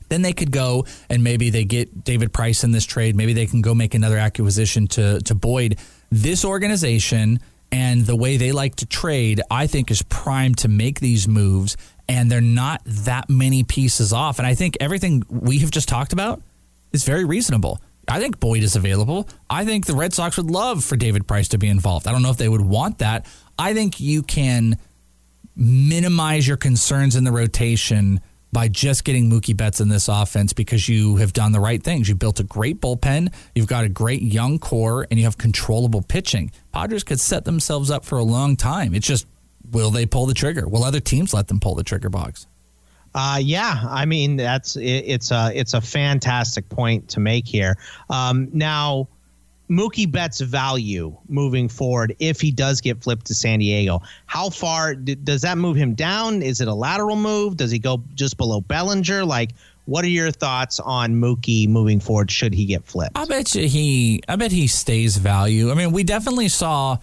[0.09, 3.16] then they could go and maybe they get David Price in this trade.
[3.16, 5.78] Maybe they can go make another acquisition to to Boyd.
[6.11, 7.40] This organization
[7.70, 11.76] and the way they like to trade, I think, is primed to make these moves.
[12.09, 14.38] And they're not that many pieces off.
[14.38, 16.40] And I think everything we have just talked about
[16.92, 17.82] is very reasonable.
[18.09, 19.28] I think Boyd is available.
[19.50, 22.06] I think the Red Sox would love for David Price to be involved.
[22.06, 23.26] I don't know if they would want that.
[23.59, 24.78] I think you can
[25.54, 28.20] minimize your concerns in the rotation
[28.59, 32.09] by just getting Mookie Betts in this offense because you have done the right things.
[32.09, 36.02] You built a great bullpen, you've got a great young core, and you have controllable
[36.02, 36.50] pitching.
[36.72, 38.96] Padres could set themselves up for a long time.
[38.96, 39.28] It's just
[39.70, 40.66] will they pull the trigger?
[40.66, 42.48] Will other teams let them pull the trigger box?
[43.14, 47.76] Uh, yeah, I mean that's it, it's a it's a fantastic point to make here.
[48.11, 49.06] Um, now
[49.68, 54.00] Mookie Betts' value moving forward if he does get flipped to San Diego?
[54.26, 56.42] How far d- does that move him down?
[56.42, 57.56] Is it a lateral move?
[57.56, 59.24] Does he go just below Bellinger?
[59.24, 59.50] Like,
[59.84, 62.30] what are your thoughts on Mookie moving forward?
[62.30, 63.16] Should he get flipped?
[63.16, 64.22] I bet you he.
[64.28, 65.70] I bet he stays value.
[65.70, 66.98] I mean, we definitely saw,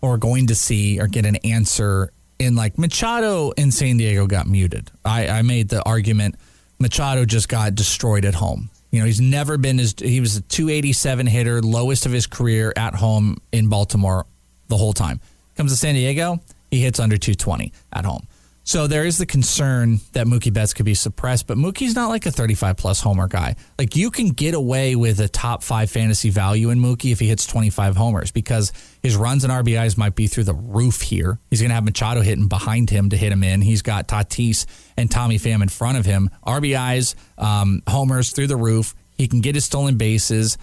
[0.00, 4.46] or going to see, or get an answer in like Machado in San Diego got
[4.46, 4.90] muted.
[5.04, 6.36] I, I made the argument
[6.78, 8.70] Machado just got destroyed at home.
[8.90, 12.72] You know, he's never been as he was a 287 hitter, lowest of his career
[12.76, 14.26] at home in Baltimore
[14.68, 15.20] the whole time.
[15.56, 18.26] Comes to San Diego, he hits under 220 at home.
[18.68, 22.26] So there is the concern that Mookie Betts could be suppressed, but Mookie's not like
[22.26, 23.56] a 35 plus homer guy.
[23.78, 27.28] Like you can get away with a top five fantasy value in Mookie if he
[27.28, 31.38] hits 25 homers because his runs and RBIs might be through the roof here.
[31.48, 33.62] He's going to have Machado hitting behind him to hit him in.
[33.62, 34.66] He's got Tatis
[34.98, 36.28] and Tommy Pham in front of him.
[36.46, 38.94] RBIs, um, homers through the roof.
[39.16, 40.58] He can get his stolen bases.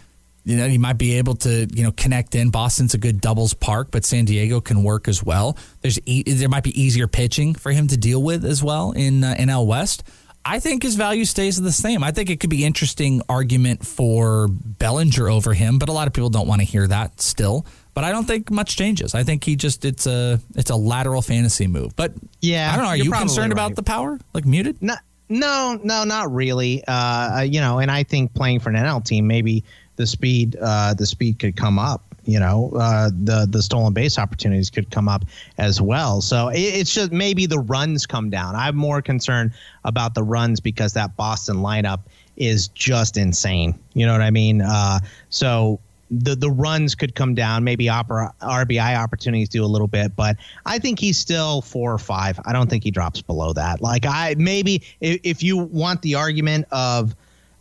[0.46, 2.52] You know, he might be able to, you know, connect in.
[2.52, 5.58] Boston's a good doubles park, but San Diego can work as well.
[5.82, 9.24] There's e- there might be easier pitching for him to deal with as well in
[9.24, 10.04] uh, in L West.
[10.48, 12.04] I think his value stays the same.
[12.04, 16.14] I think it could be interesting argument for Bellinger over him, but a lot of
[16.14, 17.66] people don't want to hear that still.
[17.96, 19.16] But I don't think much changes.
[19.16, 21.96] I think he just it's a it's a lateral fantasy move.
[21.96, 22.90] But yeah, I don't know.
[22.90, 23.66] Are you concerned right.
[23.66, 24.20] about the power?
[24.34, 24.80] Like muted?
[24.84, 24.96] No,
[25.30, 26.84] no, no, not really.
[26.88, 29.64] Uh, you know, and I think playing for an NL team maybe
[29.96, 32.04] the speed uh, the speed could come up.
[32.26, 35.26] You know, uh, the the stolen base opportunities could come up
[35.58, 36.22] as well.
[36.22, 38.56] So it, it's just maybe the runs come down.
[38.56, 39.52] I'm more concerned
[39.84, 42.00] about the runs because that Boston lineup
[42.36, 43.78] is just insane.
[43.94, 44.62] You know what I mean?
[44.62, 45.80] Uh, so
[46.12, 47.64] the the runs could come down.
[47.64, 51.98] Maybe opera, RBI opportunities do a little bit, but I think he's still four or
[51.98, 52.40] five.
[52.46, 53.82] I don't think he drops below that.
[53.82, 57.16] Like I maybe if, if you want the argument of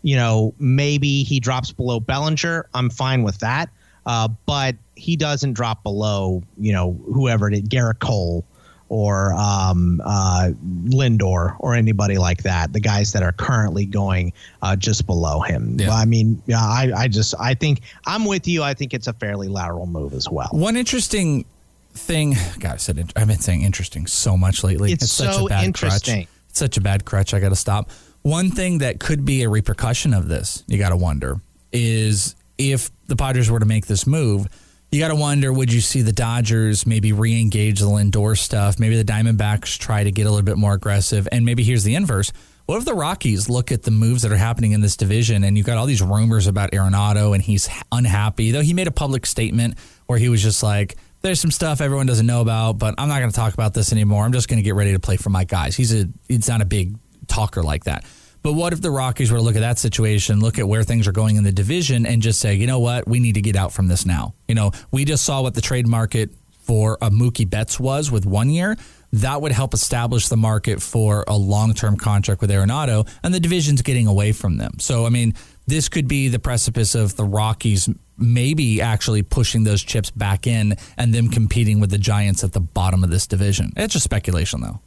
[0.05, 2.69] you know, maybe he drops below Bellinger.
[2.75, 3.71] I'm fine with that.
[4.05, 8.45] Uh, but he doesn't drop below, you know, whoever it is, Gerrit Cole
[8.91, 10.51] or um, uh,
[10.85, 12.75] Lindor or anybody like that.
[12.75, 15.81] The guys that are currently going uh, just below him.
[15.81, 15.91] Yeah.
[15.91, 18.63] I mean, yeah, I, I just I think I'm with you.
[18.63, 20.51] I think it's a fairly lateral move as well.
[20.53, 21.47] One interesting
[21.95, 24.93] thing, God, I said I've been saying interesting so much lately.
[24.93, 26.27] It's, it's so such a bad interesting.
[26.27, 26.29] Crutch.
[26.51, 27.33] It's such a bad crutch.
[27.33, 27.89] I got to stop.
[28.25, 32.91] One thing that could be a repercussion of this, you got to wonder, is if
[33.07, 34.49] the Padres were to make this move,
[34.91, 38.81] you got to wonder would you see the Dodgers maybe re engage the Lindor stuff?
[38.81, 41.29] Maybe the Diamondbacks try to get a little bit more aggressive.
[41.33, 42.33] And maybe here's the inverse.
[42.65, 45.59] What if the Rockies look at the moves that are happening in this division and
[45.59, 49.27] you've got all these rumors about Arenado and he's unhappy, though he made a public
[49.27, 53.09] statement where he was just like, there's some stuff everyone doesn't know about, but I'm
[53.09, 54.25] not going to talk about this anymore.
[54.25, 55.77] I'm just going to get ready to play for my guys.
[55.77, 56.97] He's a he's not a big
[57.29, 58.05] talker like that.
[58.43, 61.09] But what if the Rockies were to look at that situation, look at where things
[61.09, 63.57] are going in the division, and just say, you know what, we need to get
[63.57, 64.35] out from this now.
[64.49, 66.31] You know, we just saw what the trade market
[66.65, 68.77] for a Mookie Betts was with one year.
[69.15, 73.41] That would help establish the market for a long term contract with Arenado, and the
[73.41, 74.79] division's getting away from them.
[74.79, 75.35] So, I mean,
[75.67, 80.77] this could be the precipice of the Rockies maybe actually pushing those chips back in
[80.97, 83.73] and them competing with the Giants at the bottom of this division.
[83.77, 84.81] It's just speculation, though.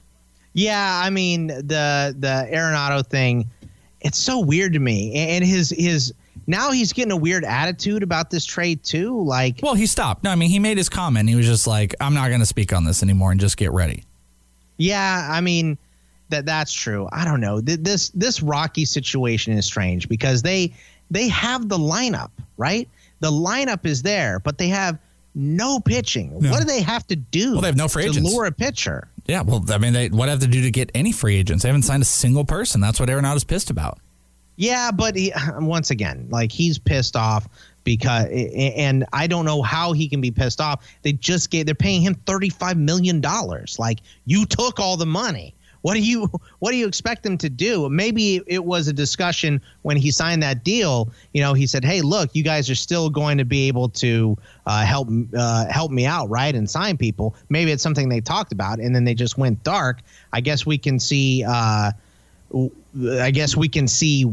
[0.57, 3.45] Yeah, I mean the the Arenado thing,
[4.01, 6.13] it's so weird to me, and his his
[6.47, 9.21] now he's getting a weird attitude about this trade too.
[9.21, 10.23] Like, well, he stopped.
[10.23, 11.29] No, I mean he made his comment.
[11.29, 13.71] He was just like, "I'm not going to speak on this anymore," and just get
[13.71, 14.03] ready.
[14.77, 15.77] Yeah, I mean
[16.29, 17.07] that that's true.
[17.11, 17.61] I don't know.
[17.61, 20.73] This this Rocky situation is strange because they
[21.11, 22.89] they have the lineup, right?
[23.19, 24.97] The lineup is there, but they have
[25.35, 26.39] no pitching.
[26.39, 26.49] No.
[26.49, 27.53] What do they have to do?
[27.53, 28.27] Well, they have no free agents.
[28.27, 29.07] to lure a pitcher.
[29.27, 31.63] Yeah, well, I mean, they what have to do to get any free agents?
[31.63, 32.79] They haven't signed a single person.
[32.79, 33.99] That's what Arenado's pissed about.
[34.55, 37.47] Yeah, but he, once again, like he's pissed off
[37.83, 40.85] because, and I don't know how he can be pissed off.
[41.01, 43.77] They just gave, they're paying him thirty five million dollars.
[43.77, 45.53] Like you took all the money.
[45.87, 46.29] What do you
[46.59, 47.87] what do you expect them to do?
[47.87, 51.09] Maybe it was a discussion when he signed that deal.
[51.31, 54.37] You know, he said, "Hey, look, you guys are still going to be able to
[54.65, 58.51] uh, help uh, help me out, right, and sign people." Maybe it's something they talked
[58.51, 59.99] about, and then they just went dark.
[60.33, 61.45] I guess we can see.
[61.47, 61.93] Uh,
[63.21, 64.25] I guess we can see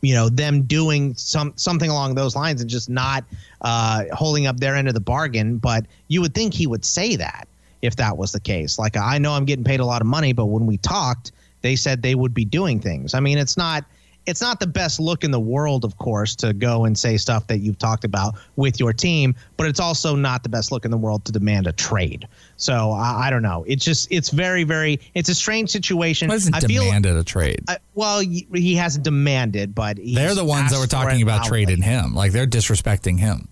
[0.00, 3.24] you know them doing some something along those lines and just not
[3.60, 5.58] uh, holding up their end of the bargain.
[5.58, 7.46] But you would think he would say that
[7.82, 8.78] if that was the case.
[8.78, 11.76] Like I know I'm getting paid a lot of money, but when we talked, they
[11.76, 13.14] said they would be doing things.
[13.14, 13.84] I mean, it's not
[14.26, 17.46] it's not the best look in the world, of course, to go and say stuff
[17.46, 20.90] that you've talked about with your team, but it's also not the best look in
[20.90, 22.26] the world to demand a trade.
[22.56, 23.64] So I, I don't know.
[23.68, 26.30] It's just it's very very it's a strange situation.
[26.30, 27.64] I demanded feel, a trade?
[27.68, 32.14] I, well, he hasn't demanded, but they're the ones that were talking about trading him.
[32.14, 33.48] Like they're disrespecting him.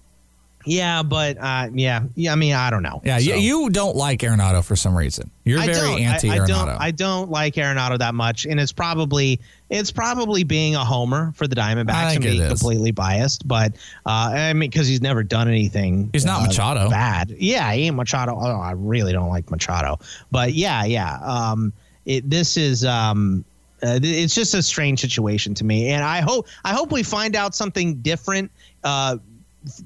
[0.66, 2.32] Yeah, but uh, yeah, yeah.
[2.32, 3.02] I mean, I don't know.
[3.04, 3.34] Yeah, so.
[3.34, 5.30] you, don't like Arenado for some reason.
[5.44, 6.38] You're I very anti Arenado.
[6.38, 6.68] I, I, don't.
[6.68, 9.40] I don't like Arenado that much, and it's probably
[9.70, 13.46] it's probably being a homer for the Diamondbacks and being completely biased.
[13.46, 13.74] But
[14.06, 16.10] uh, I mean, because he's never done anything.
[16.12, 16.90] He's not uh, Machado.
[16.90, 17.34] Bad.
[17.38, 18.34] Yeah, he ain't Machado.
[18.34, 19.98] Oh, I really don't like Machado.
[20.30, 21.18] But yeah, yeah.
[21.22, 21.72] Um,
[22.06, 23.44] it, this is um,
[23.82, 27.36] uh, it's just a strange situation to me, and I hope I hope we find
[27.36, 28.50] out something different.
[28.82, 29.18] Uh,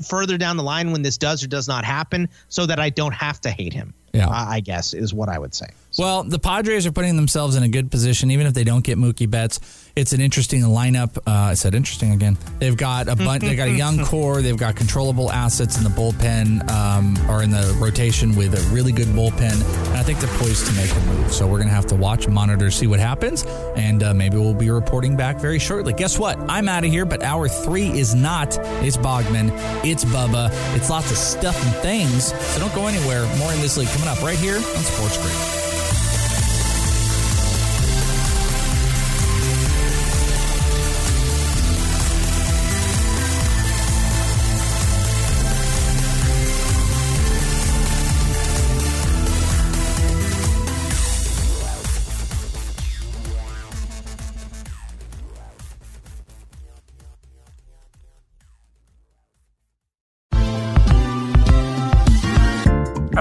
[0.07, 3.15] further down the line when this does or does not happen so that I don't
[3.15, 3.95] have to hate him.
[4.13, 4.29] Yeah.
[4.31, 5.67] I guess is what I would say.
[5.99, 8.99] Well, the Padres are putting themselves in a good position, even if they don't get
[8.99, 9.61] Mookie Betts.
[9.97, 11.19] It's an interesting lineup.
[11.19, 12.37] Uh, I said interesting again.
[12.61, 13.43] They've got a bunch.
[13.43, 14.43] they got a young core.
[14.43, 18.93] They've got controllable assets in the bullpen, um, or in the rotation with a really
[18.93, 19.53] good bullpen.
[19.53, 21.33] And I think they're poised to make a move.
[21.33, 23.45] So we're gonna have to watch, monitor, see what happens,
[23.77, 25.93] and uh, maybe we'll be reporting back very shortly.
[25.93, 26.39] Guess what?
[26.49, 28.57] I'm out of here, but hour three is not.
[28.85, 29.51] It's Bogman.
[29.85, 30.51] It's Bubba.
[30.77, 32.33] It's lots of stuff and things.
[32.55, 33.27] So don't go anywhere.
[33.39, 35.58] More in this league coming up right here on Sports Grid.